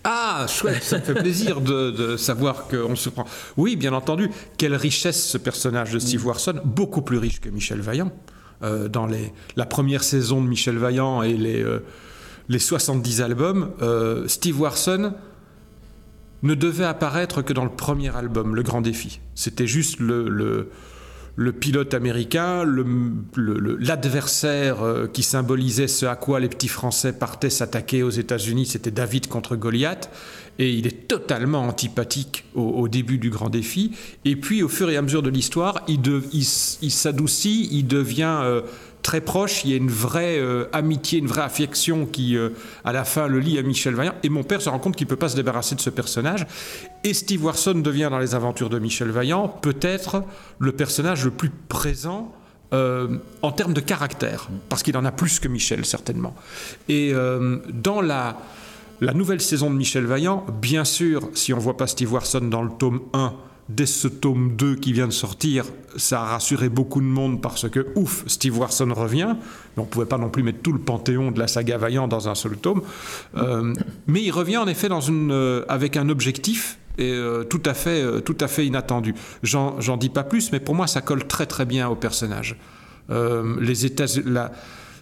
Ah, 0.05 0.47
chouette, 0.49 0.83
ça 0.83 0.99
me 0.99 1.03
fait 1.03 1.15
plaisir 1.15 1.61
de, 1.61 2.17
savoir 2.17 2.69
qu'on 2.69 2.97
se 2.97 3.11
prend. 3.11 3.27
Oui, 3.57 3.77
bien 3.77 3.93
entendu, 3.93 4.31
quelle 4.57 4.75
richesse 4.75 5.23
ce 5.23 5.37
personnage 5.37 5.93
de 5.93 5.99
Steve 5.99 6.25
Warson, 6.27 6.55
beaucoup 6.65 7.03
plus 7.03 7.19
riche 7.19 7.41
que 7.41 7.51
Michel 7.51 7.81
Vaillant. 7.81 8.13
Euh, 8.63 8.89
dans 8.89 9.09
la 9.57 9.67
première 9.67 10.03
saison 10.03 10.43
de 10.43 10.47
Michel 10.47 10.77
Vaillant 10.77 11.23
et 11.23 11.33
les, 11.33 11.63
euh, 11.63 11.83
les 12.51 12.59
70 12.59 13.23
albums, 13.23 13.71
euh, 13.81 14.27
Steve 14.27 14.61
Warson 14.61 15.15
ne 16.43 16.55
devait 16.55 16.85
apparaître 16.85 17.43
que 17.43 17.53
dans 17.53 17.63
le 17.63 17.71
premier 17.71 18.15
album, 18.15 18.57
Le 18.57 18.63
Grand 18.65 18.81
Défi. 18.81 19.21
C'était 19.37 19.69
juste 19.69 20.01
le, 20.01 20.69
pilote 21.61 21.95
américain, 21.95 22.65
l'adversaire 23.37 24.83
euh, 24.83 25.07
qui 25.07 25.23
symbolisait 25.23 25.87
ce 25.87 26.07
à 26.07 26.17
quoi 26.17 26.41
les 26.41 26.49
petits 26.49 26.67
Français 26.67 27.13
partaient 27.13 27.51
s'attaquer 27.51 28.03
aux 28.03 28.11
États-Unis, 28.11 28.67
c'était 28.67 28.91
David 28.91 29.29
contre 29.29 29.55
Goliath. 29.55 30.11
Et 30.59 30.73
il 30.73 30.89
est 30.89 31.07
totalement 31.07 31.61
antipathique 31.61 32.45
au, 32.55 32.87
début 32.89 33.17
du 33.17 33.31
grand 33.31 33.49
défi. 33.49 33.93
Et 34.27 34.37
puis, 34.37 34.63
au 34.63 34.69
fur 34.69 34.91
et 34.91 34.97
à 34.99 35.03
mesure 35.03 35.23
de 35.23 35.31
l'histoire, 35.31 35.83
il, 35.89 36.45
s'adoucit, 36.45 37.69
il 37.73 37.87
devient 37.87 38.41
euh, 38.43 38.61
très 39.03 39.21
proche, 39.21 39.65
il 39.65 39.71
y 39.71 39.75
a 39.75 39.77
une 39.77 39.91
vraie 39.91 40.39
euh, 40.39 40.67
amitié, 40.73 41.19
une 41.19 41.27
vraie 41.27 41.43
affection 41.43 42.07
qui, 42.07 42.37
euh, 42.37 42.51
à 42.85 42.93
la 42.93 43.05
fin, 43.05 43.27
le 43.27 43.41
lie 43.41 43.59
à 43.59 43.63
Michel 43.63 43.95
Vaillant. 43.95 44.15
Et 44.23 44.29
mon 44.29 44.43
père 44.43 44.63
se 44.63 44.69
rend 44.69 44.79
compte 44.79 44.97
qu'il 44.97 45.07
ne 45.07 45.11
peut 45.11 45.17
pas 45.17 45.29
se 45.29 45.37
débarrasser 45.37 45.75
de 45.75 45.81
ce 45.81 45.91
personnage. 45.91 46.47
Et 47.05 47.15
Steve 47.15 47.45
Warson 47.45 47.75
devient, 47.75 48.09
dans 48.11 48.19
les 48.19 48.35
aventures 48.35 48.71
de 48.71 48.79
Michel 48.79 49.11
Vaillant, 49.11 49.49
peut-être 49.49 50.23
le 50.59 50.73
personnage 50.73 51.25
le 51.25 51.31
plus 51.31 51.51
présent 51.51 52.35
euh, 52.73 53.19
en 53.43 53.53
termes 53.53 53.75
de 53.75 53.81
caractère, 53.81 54.49
parce 54.69 54.83
qu'il 54.83 54.97
en 54.97 55.05
a 55.05 55.13
plus 55.13 55.41
que 55.41 55.49
Michel, 55.49 55.85
certainement. 55.85 56.35
Et 56.89 57.13
dans 57.73 58.01
la, 58.01 58.39
la 59.01 59.15
nouvelle 59.15 59.41
saison 59.41 59.71
de 59.71 59.77
Michel 59.77 60.05
Vaillant, 60.05 60.45
bien 60.61 60.85
sûr, 60.85 61.31
si 61.35 61.53
on 61.53 61.57
ne 61.57 61.63
voit 61.63 61.77
pas 61.77 61.87
Steve 61.87 62.13
Warson 62.13 62.41
dans 62.43 62.63
le 62.63 62.71
tome 62.71 63.01
1, 63.13 63.35
dès 63.75 63.87
ce 63.87 64.09
tome 64.09 64.57
2 64.57 64.77
qui 64.77 64.93
vient 64.93 65.07
de 65.07 65.13
sortir, 65.13 65.65
ça 65.97 66.23
a 66.23 66.25
rassuré 66.25 66.69
beaucoup 66.69 67.01
de 67.01 67.07
monde 67.07 67.41
parce 67.41 67.69
que, 67.69 67.87
ouf, 67.95 68.25
Steve 68.27 68.59
Warson 68.59 68.93
revient. 68.95 69.37
On 69.77 69.83
ne 69.83 69.87
pouvait 69.87 70.07
pas 70.07 70.19
non 70.19 70.29
plus 70.29 70.43
mettre 70.43 70.61
tout 70.61 70.73
le 70.73 70.79
panthéon 70.79 71.31
de 71.31 71.39
la 71.39 71.47
saga 71.47 71.79
Vaillant 71.79 72.09
dans 72.09 72.29
un 72.29 72.35
seul 72.35 72.57
tome. 72.57 72.83
Euh, 73.37 73.75
mais 74.07 74.23
il 74.23 74.31
revient 74.31 74.59
en 74.59 74.67
effet 74.67 74.89
dans 74.89 75.01
une, 75.01 75.31
euh, 75.33 75.65
avec 75.69 75.97
un 75.97 76.09
objectif 76.09 76.79
et, 76.99 77.11
euh, 77.11 77.45
tout, 77.45 77.63
à 77.65 77.75
fait, 77.75 78.23
tout 78.23 78.37
à 78.41 78.49
fait 78.49 78.67
inattendu. 78.67 79.15
J'en 79.43 79.97
dis 79.99 80.11
pas 80.11 80.25
plus, 80.25 80.53
mais 80.53 80.61
pour 80.61 80.75
moi, 80.75 80.87
ça 80.87 81.01
colle 81.01 81.27
très 81.27 81.47
très 81.47 81.65
bien 81.65 81.89
au 81.89 81.97
personnage. 81.97 82.57
les 83.09 83.87
États, 83.87 84.07
la, 84.25 84.53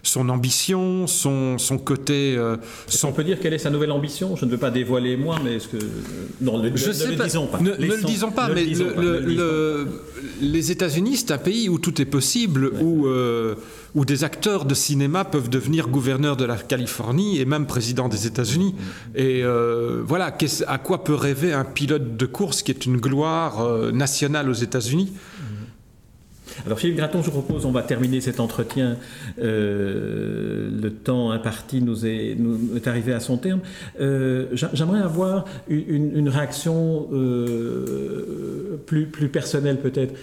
son 0.03 0.29
ambition, 0.29 1.07
son, 1.07 1.57
son 1.57 1.77
côté. 1.77 2.35
Euh, 2.37 2.57
On 3.03 3.11
peut 3.11 3.23
dire 3.23 3.39
quelle 3.39 3.53
est 3.53 3.59
sa 3.59 3.69
nouvelle 3.69 3.91
ambition? 3.91 4.35
Je 4.35 4.45
ne 4.45 4.51
veux 4.51 4.57
pas 4.57 4.71
dévoiler 4.71 5.17
moi, 5.17 5.37
mais 5.43 5.55
est-ce 5.55 5.67
que. 5.67 5.77
Non, 6.41 6.59
ne, 6.59 6.75
Je 6.75 6.87
le 6.87 7.23
disons 7.23 7.47
pas. 7.47 7.59
Ne, 7.59 7.71
le 7.71 8.03
disons 8.05 8.31
pas, 8.31 8.49
mais 8.49 8.65
les 10.41 10.71
États-Unis, 10.71 11.17
c'est 11.17 11.31
un 11.31 11.37
pays 11.37 11.69
où 11.69 11.79
tout 11.79 12.01
est 12.01 12.05
possible, 12.05 12.71
où, 12.81 13.07
euh, 13.07 13.55
où 13.95 14.05
des 14.05 14.23
acteurs 14.23 14.65
de 14.65 14.73
cinéma 14.73 15.25
peuvent 15.25 15.49
devenir 15.49 15.87
gouverneurs 15.87 16.37
de 16.37 16.45
la 16.45 16.55
Californie 16.55 17.39
et 17.39 17.45
même 17.45 17.65
président 17.65 18.09
des 18.09 18.27
États-Unis. 18.27 18.75
Et 19.15 19.41
euh, 19.43 20.01
voilà, 20.05 20.35
à 20.67 20.77
quoi 20.77 21.03
peut 21.03 21.13
rêver 21.13 21.53
un 21.53 21.65
pilote 21.65 22.17
de 22.17 22.25
course 22.25 22.63
qui 22.63 22.71
est 22.71 22.85
une 22.85 22.97
gloire 22.97 23.61
euh, 23.61 23.91
nationale 23.91 24.49
aux 24.49 24.53
États-Unis? 24.53 25.13
Alors 26.65 26.79
Philippe 26.79 26.97
Graton, 26.97 27.21
je 27.21 27.29
vous 27.29 27.41
propose, 27.41 27.65
on 27.65 27.71
va 27.71 27.83
terminer 27.83 28.21
cet 28.21 28.39
entretien. 28.39 28.97
Euh, 29.41 30.69
le 30.81 30.91
temps 30.91 31.31
imparti 31.31 31.81
nous 31.81 32.05
est, 32.05 32.35
nous 32.37 32.75
est 32.75 32.87
arrivé 32.87 33.13
à 33.13 33.19
son 33.19 33.37
terme. 33.37 33.61
Euh, 33.99 34.47
j'aimerais 34.73 34.99
avoir 34.99 35.45
une, 35.67 36.29
réaction 36.29 37.07
euh, 37.11 38.77
plus, 38.85 39.07
plus 39.07 39.29
personnelle 39.29 39.77
peut-être. 39.79 40.13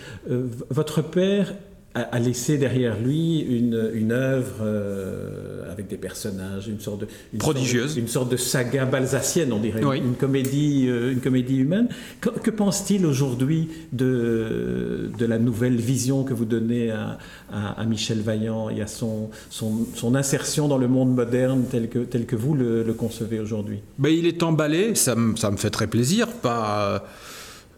votre 0.71 1.03
père 1.03 1.55
a, 1.97 2.19
laissé 2.19 2.59
derrière 2.59 2.99
lui 3.01 3.41
une, 3.41 3.91
une 3.95 4.13
œuvre 4.13 4.57
euh, 4.61 5.71
avec 5.73 5.89
des 5.89 5.97
personnages, 5.97 6.69
une 6.69 6.81
sorte 6.81 7.01
de 7.01 7.09
une 7.33 7.39
prodigieuse, 7.39 7.87
sorte 7.87 7.97
de, 7.97 8.01
une 8.01 8.09
sorte 8.09 8.31
de 8.31 8.37
saga 8.37 8.85
balsacienne, 8.85 9.53
on 9.53 9.59
dirait, 9.59 9.81
une 9.97 10.15
comédie, 10.15 10.87
euh, 10.89 11.13
une 11.13 11.21
comédie 11.21 11.57
humaine. 11.57 11.89
Que, 12.21 12.51
pense-t-il 12.51 13.07
aujourd'hui 13.07 13.69
de, 13.93 15.11
de 15.19 15.27
la 15.27 15.39
nouvelle 15.39 15.77
vision 15.77 16.25
que 16.25 16.35
vous 16.35 16.45
donnez 16.45 16.91
à, 16.91 17.19
à, 17.51 17.85
Michel 17.85 18.21
Vaillant 18.21 18.69
et 18.69 18.83
à 18.83 18.87
son, 18.87 19.31
son, 19.51 19.87
son, 19.95 20.15
insertion 20.15 20.69
dans 20.69 20.79
le 20.79 20.89
monde 20.89 21.15
moderne 21.15 21.65
tel 21.71 21.89
que, 21.89 22.01
tel 22.01 22.27
que 22.27 22.37
vous 22.37 22.55
le, 22.55 22.83
le 22.83 22.93
concevez 22.93 23.41
aujourd'hui? 23.41 23.81
Ben, 23.99 24.11
Il 24.11 24.27
est 24.27 24.43
emballé, 24.43 24.95
ça, 24.95 25.17
ça 25.37 25.51
me 25.51 25.57
fait 25.57 25.71
très 25.71 25.87
plaisir, 25.87 26.29
pas 26.29 27.05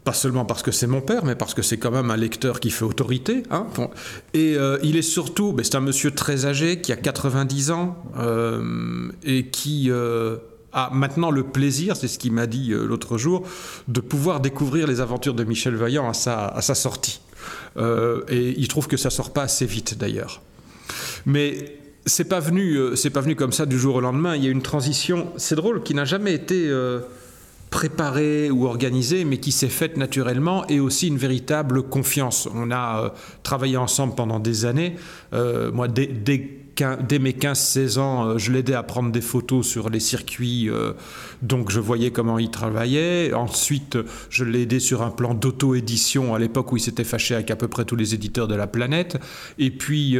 pas 0.08 0.14
seulement 0.14 0.46
parce 0.46 0.62
que 0.62 0.70
c'est 0.70 0.86
mon 0.86 1.02
père, 1.02 1.26
mais 1.26 1.34
parce 1.34 1.52
que 1.52 1.60
c'est 1.60 1.76
quand 1.76 1.90
même 1.90 2.10
un 2.10 2.16
lecteur 2.16 2.60
qui 2.60 2.70
fait 2.70 2.86
autorité. 2.86 3.42
Hein. 3.50 3.66
Et 4.32 4.56
euh, 4.56 4.78
il 4.82 4.96
est 4.96 5.02
surtout, 5.02 5.52
ben, 5.52 5.62
c'est 5.62 5.74
un 5.74 5.80
monsieur 5.80 6.12
très 6.12 6.46
âgé 6.46 6.80
qui 6.80 6.92
a 6.92 6.96
90 6.96 7.70
ans 7.72 7.94
euh, 8.16 9.10
et 9.22 9.48
qui 9.48 9.90
euh, 9.90 10.38
a 10.72 10.88
maintenant 10.94 11.30
le 11.30 11.42
plaisir, 11.42 11.94
c'est 11.94 12.08
ce 12.08 12.18
qu'il 12.18 12.32
m'a 12.32 12.46
dit 12.46 12.70
l'autre 12.70 13.18
jour, 13.18 13.46
de 13.86 14.00
pouvoir 14.00 14.40
découvrir 14.40 14.86
les 14.86 15.02
aventures 15.02 15.34
de 15.34 15.44
Michel 15.44 15.74
Vaillant 15.74 16.08
à 16.08 16.14
sa, 16.14 16.46
à 16.46 16.62
sa 16.62 16.74
sortie. 16.74 17.20
et 17.76 18.54
il 18.56 18.68
trouve 18.68 18.88
que 18.88 18.96
ça 18.96 19.10
sort 19.10 19.34
pas 19.34 19.42
assez 19.42 19.66
vite 19.66 19.98
d'ailleurs. 19.98 20.40
Mais 21.26 21.80
c'est 22.06 22.30
pas 22.30 22.40
venu, 22.40 22.96
c'est 22.96 23.10
pas 23.10 23.20
venu 23.20 23.36
comme 23.36 23.52
ça 23.52 23.66
du 23.66 23.78
jour 23.78 23.96
au 23.96 24.00
lendemain. 24.00 24.36
Il 24.36 24.42
y 24.42 24.48
a 24.48 24.50
une 24.50 24.62
transition, 24.62 25.30
c'est 25.36 25.54
drôle, 25.54 25.82
qui 25.82 25.92
n'a 25.92 26.06
jamais 26.06 26.32
été 26.32 26.72
préparée 27.70 28.50
ou 28.50 28.66
organisée, 28.66 29.24
mais 29.24 29.38
qui 29.38 29.52
s'est 29.52 29.68
faite 29.68 29.96
naturellement, 29.96 30.66
et 30.68 30.80
aussi 30.80 31.08
une 31.08 31.18
véritable 31.18 31.82
confiance. 31.82 32.48
On 32.54 32.70
a 32.70 33.04
euh, 33.04 33.08
travaillé 33.42 33.76
ensemble 33.76 34.14
pendant 34.14 34.40
des 34.40 34.64
années. 34.64 34.96
Euh, 35.32 35.70
moi, 35.72 35.88
dès, 35.88 36.08
mes 36.08 37.32
15-16 37.32 37.98
ans, 37.98 38.26
euh, 38.26 38.38
je 38.38 38.52
l'aidais 38.52 38.74
à 38.74 38.82
prendre 38.82 39.10
des 39.10 39.20
photos 39.20 39.66
sur 39.66 39.90
les 39.90 40.00
circuits, 40.00 40.70
donc 41.42 41.70
je 41.70 41.80
voyais 41.80 42.10
comment 42.10 42.38
il 42.38 42.50
travaillait. 42.50 43.32
Ensuite, 43.34 43.98
je 44.30 44.44
l'ai 44.44 44.62
aidé 44.62 44.80
sur 44.80 45.02
un 45.02 45.10
plan 45.10 45.34
d'auto-édition 45.34 46.34
à 46.34 46.38
l'époque 46.38 46.72
où 46.72 46.76
il 46.76 46.80
s'était 46.80 47.04
fâché 47.04 47.34
avec 47.34 47.50
à 47.50 47.56
peu 47.56 47.68
près 47.68 47.84
tous 47.84 47.96
les 47.96 48.14
éditeurs 48.14 48.48
de 48.48 48.54
la 48.54 48.66
planète. 48.66 49.18
Et 49.58 49.70
puis, 49.70 50.16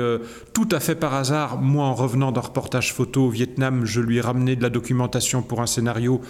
tout 0.53 0.69
à 0.73 0.81
fait 0.81 0.95
par 0.95 1.15
hasard, 1.15 1.61
moi, 1.61 1.85
en 1.85 1.95
revenant 1.95 2.33
d'un 2.33 2.41
reportage 2.41 2.93
photo 2.93 3.27
au 3.27 3.31
Vietnam, 3.31 3.85
je 3.85 4.01
lui 4.01 4.19
ai 4.19 4.21
ramené 4.21 4.57
de 4.57 4.63
la 4.63 4.71
documentation 4.71 5.43
pour 5.43 5.61
un 5.61 5.67
scénario 5.67 6.21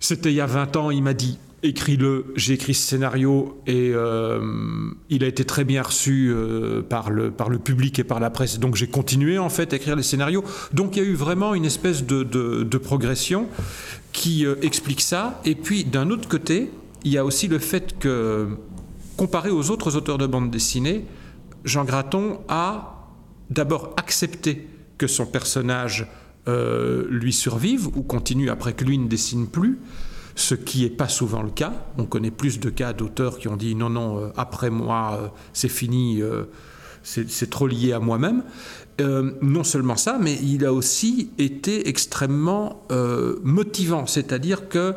c'était 0.00 0.30
il 0.30 0.36
y 0.36 0.40
a 0.40 0.46
20 0.46 0.76
ans, 0.76 0.90
il 0.90 1.02
m'a 1.02 1.14
dit 1.14 1.38
écris-le, 1.62 2.26
j'ai 2.36 2.54
écrit 2.54 2.74
ce 2.74 2.86
scénario 2.86 3.60
et 3.66 3.90
euh, 3.92 4.90
il 5.10 5.24
a 5.24 5.26
été 5.26 5.44
très 5.44 5.64
bien 5.64 5.82
reçu 5.82 6.30
euh, 6.30 6.82
par, 6.82 7.10
le, 7.10 7.32
public 7.58 7.98
et 7.98 8.04
par 8.04 8.20
la 8.20 8.30
presse. 8.30 8.58
Donc 8.58 8.76
j'ai 8.76 8.86
continué 8.86 9.38
en 9.38 9.48
fait 9.48 9.72
à 9.72 9.76
écrire 9.76 9.96
les 9.96 10.02
scénarios. 10.02 10.44
Donc 10.72 10.96
il 10.96 11.02
y 11.02 11.06
a 11.06 11.08
eu 11.08 11.14
vraiment 11.14 11.54
une 11.54 11.64
espèce 11.64 12.04
de, 12.04 12.22
de, 12.22 12.78
progression 12.78 13.48
qui 14.12 14.46
euh, 14.46 14.54
explique 14.62 15.00
ça. 15.00 15.40
Et 15.44 15.54
puis 15.54 15.84
d'un 15.84 16.10
autre 16.10 16.28
côté, 16.28 16.70
il 17.04 17.12
y 17.12 17.18
a 17.18 17.24
aussi 17.24 17.48
le 17.48 17.58
fait 17.58 17.98
que, 17.98 18.48
comparé 19.16 19.50
aux 19.50 19.70
autres 19.70 19.96
auteurs 19.96 20.18
de 20.18 20.26
bande 20.26 20.50
dessinée, 20.50 21.04
Jean 21.64 21.84
Graton 21.84 22.40
a 22.48 23.08
d'abord 23.50 23.94
accepté 23.96 24.68
que 24.96 25.08
son 25.08 25.26
personnage 25.26 26.06
euh, 26.48 27.04
lui 27.10 27.32
survivent 27.32 27.88
ou 27.88 28.02
continuent 28.02 28.48
après 28.48 28.72
que 28.72 28.82
lui 28.82 28.96
ne 28.96 29.06
dessine 29.06 29.46
plus, 29.46 29.78
ce 30.34 30.54
qui 30.54 30.82
n'est 30.82 30.90
pas 30.90 31.08
souvent 31.08 31.42
le 31.42 31.50
cas. 31.50 31.74
On 31.98 32.06
connaît 32.06 32.30
plus 32.30 32.58
de 32.58 32.70
cas 32.70 32.94
d'auteurs 32.94 33.38
qui 33.38 33.48
ont 33.48 33.56
dit 33.56 33.74
non, 33.74 33.90
non, 33.90 34.18
euh, 34.18 34.28
après 34.34 34.70
moi, 34.70 35.20
euh, 35.20 35.28
c'est 35.52 35.68
fini, 35.68 36.22
c'est 37.02 37.50
trop 37.50 37.66
lié 37.66 37.92
à 37.92 38.00
moi-même. 38.00 38.44
non 38.98 39.62
seulement 39.62 39.96
ça, 39.96 40.18
mais 40.18 40.38
il 40.42 40.64
a 40.64 40.72
aussi 40.72 41.30
été 41.38 41.88
extrêmement 41.88 42.86
motivant, 43.42 44.06
c'est-à-dire 44.06 44.68
que 44.68 44.94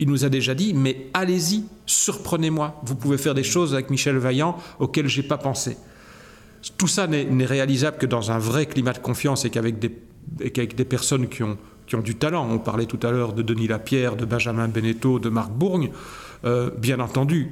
il 0.00 0.08
nous 0.08 0.24
a 0.24 0.28
déjà 0.28 0.54
dit, 0.54 0.74
mais 0.74 1.10
allez-y, 1.14 1.64
surprenez-moi. 1.86 2.80
Vous 2.84 2.96
pouvez 2.96 3.18
faire 3.18 3.34
des 3.34 3.44
choses 3.44 3.72
avec 3.72 3.88
Michel 3.90 4.16
Vaillant 4.16 4.56
auxquelles 4.80 5.06
j'ai 5.06 5.22
pas 5.22 5.38
pensé. 5.38 5.76
Tout 6.78 6.88
ça 6.88 7.06
n'est 7.06 7.46
réalisable 7.46 7.98
que 7.98 8.06
dans 8.06 8.30
un 8.30 8.38
vrai 8.38 8.66
climat 8.66 8.92
de 8.92 8.98
confiance 8.98 9.44
et 9.44 9.50
qu'avec 9.50 9.78
des, 9.78 10.84
personnes 10.84 11.28
qui 11.28 11.42
ont, 11.42 11.58
du 12.02 12.14
talent. 12.14 12.48
On 12.50 12.58
parlait 12.58 12.86
tout 12.86 13.00
à 13.06 13.10
l'heure 13.10 13.32
de 13.34 13.42
Denis 13.42 13.66
Lapierre, 13.66 14.16
de 14.16 14.24
Benjamin 14.24 14.68
Beneteau, 14.68 15.18
de 15.18 15.28
Marc 15.28 15.50
Bourgne, 15.50 15.90
euh, 16.44 16.70
bien 16.78 17.00
entendu. 17.00 17.50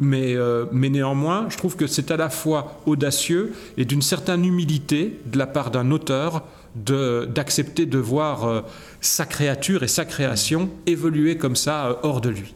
Mais, 0.00 0.34
euh, 0.34 0.66
mais, 0.72 0.88
néanmoins, 0.90 1.46
je 1.48 1.56
trouve 1.56 1.76
que 1.76 1.86
c'est 1.86 2.10
à 2.10 2.16
la 2.16 2.30
fois 2.30 2.80
audacieux 2.86 3.52
et 3.76 3.84
d'une 3.84 4.02
certaine 4.02 4.44
humilité 4.44 5.20
de 5.26 5.38
la 5.38 5.46
part 5.46 5.70
d'un 5.70 5.90
auteur 5.90 6.44
d'accepter 6.74 7.86
de, 7.86 7.98
voir 7.98 8.44
euh, 8.44 8.60
sa 9.00 9.26
créature 9.26 9.82
et 9.82 9.88
sa 9.88 10.04
création 10.04 10.70
évoluer 10.86 11.36
comme 11.36 11.56
ça 11.56 11.98
hors 12.02 12.20
de 12.20 12.28
lui. 12.28 12.54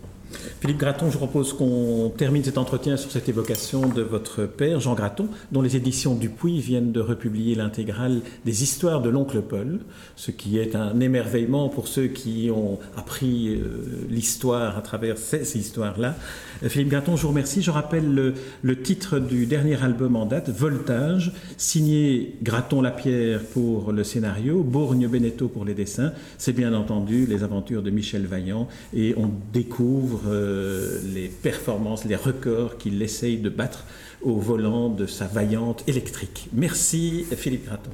Philippe 0.60 0.78
Graton, 0.78 1.10
je 1.10 1.16
propose 1.16 1.52
qu'on 1.52 2.12
termine 2.16 2.44
cet 2.44 2.58
entretien 2.58 2.96
sur 2.96 3.10
cette 3.10 3.28
évocation 3.28 3.88
de 3.88 4.02
votre 4.02 4.46
père, 4.46 4.80
Jean 4.80 4.94
Graton, 4.94 5.28
dont 5.50 5.62
les 5.62 5.76
éditions 5.76 6.14
Dupuis 6.14 6.60
viennent 6.60 6.92
de 6.92 7.00
republier 7.00 7.54
l'intégrale 7.54 8.20
des 8.44 8.62
histoires 8.62 9.02
de 9.02 9.08
l'oncle 9.08 9.42
Paul, 9.42 9.80
ce 10.16 10.30
qui 10.30 10.58
est 10.58 10.76
un 10.76 11.00
émerveillement 11.00 11.68
pour 11.68 11.88
ceux 11.88 12.06
qui 12.06 12.50
ont 12.54 12.78
appris 12.96 13.54
euh, 13.54 14.06
l'histoire 14.08 14.76
à 14.76 14.82
travers 14.82 15.18
ces, 15.18 15.58
histoires-là. 15.58 16.16
Euh, 16.62 16.68
Philippe 16.68 16.88
Graton, 16.88 17.16
je 17.16 17.22
vous 17.22 17.28
remercie. 17.28 17.62
Je 17.62 17.70
rappelle 17.70 18.34
le, 18.62 18.82
titre 18.82 19.18
du 19.18 19.46
dernier 19.46 19.82
album 19.82 20.16
en 20.16 20.26
date, 20.26 20.48
Voltage, 20.50 21.32
signé 21.56 22.36
Graton-Lapierre 22.42 23.40
pour 23.52 23.92
le 23.92 24.04
scénario, 24.04 24.62
Bourgne-Beneteau 24.62 25.48
pour 25.48 25.64
les 25.64 25.74
dessins. 25.74 26.12
C'est 26.38 26.52
bien 26.52 26.72
entendu 26.74 27.26
les 27.26 27.42
aventures 27.42 27.82
de 27.82 27.90
Michel 27.90 28.26
Vaillant 28.26 28.68
et 28.94 29.14
on 29.16 29.30
découvre 29.52 30.21
euh, 30.28 31.00
les 31.14 31.28
performances, 31.28 32.04
les 32.04 32.16
records 32.16 32.78
qu'il 32.78 33.00
essaye 33.02 33.38
de 33.38 33.48
battre 33.48 33.84
au 34.22 34.36
volant 34.36 34.88
de 34.88 35.06
sa 35.06 35.26
vaillante 35.26 35.82
électrique. 35.88 36.48
Merci 36.52 37.26
Philippe 37.36 37.66
Graton. 37.66 37.90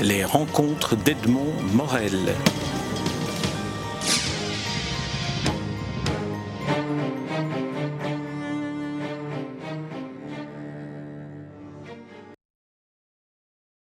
Les 0.00 0.24
rencontres 0.24 0.96
d'Edmond 0.96 1.52
Morel. 1.74 2.34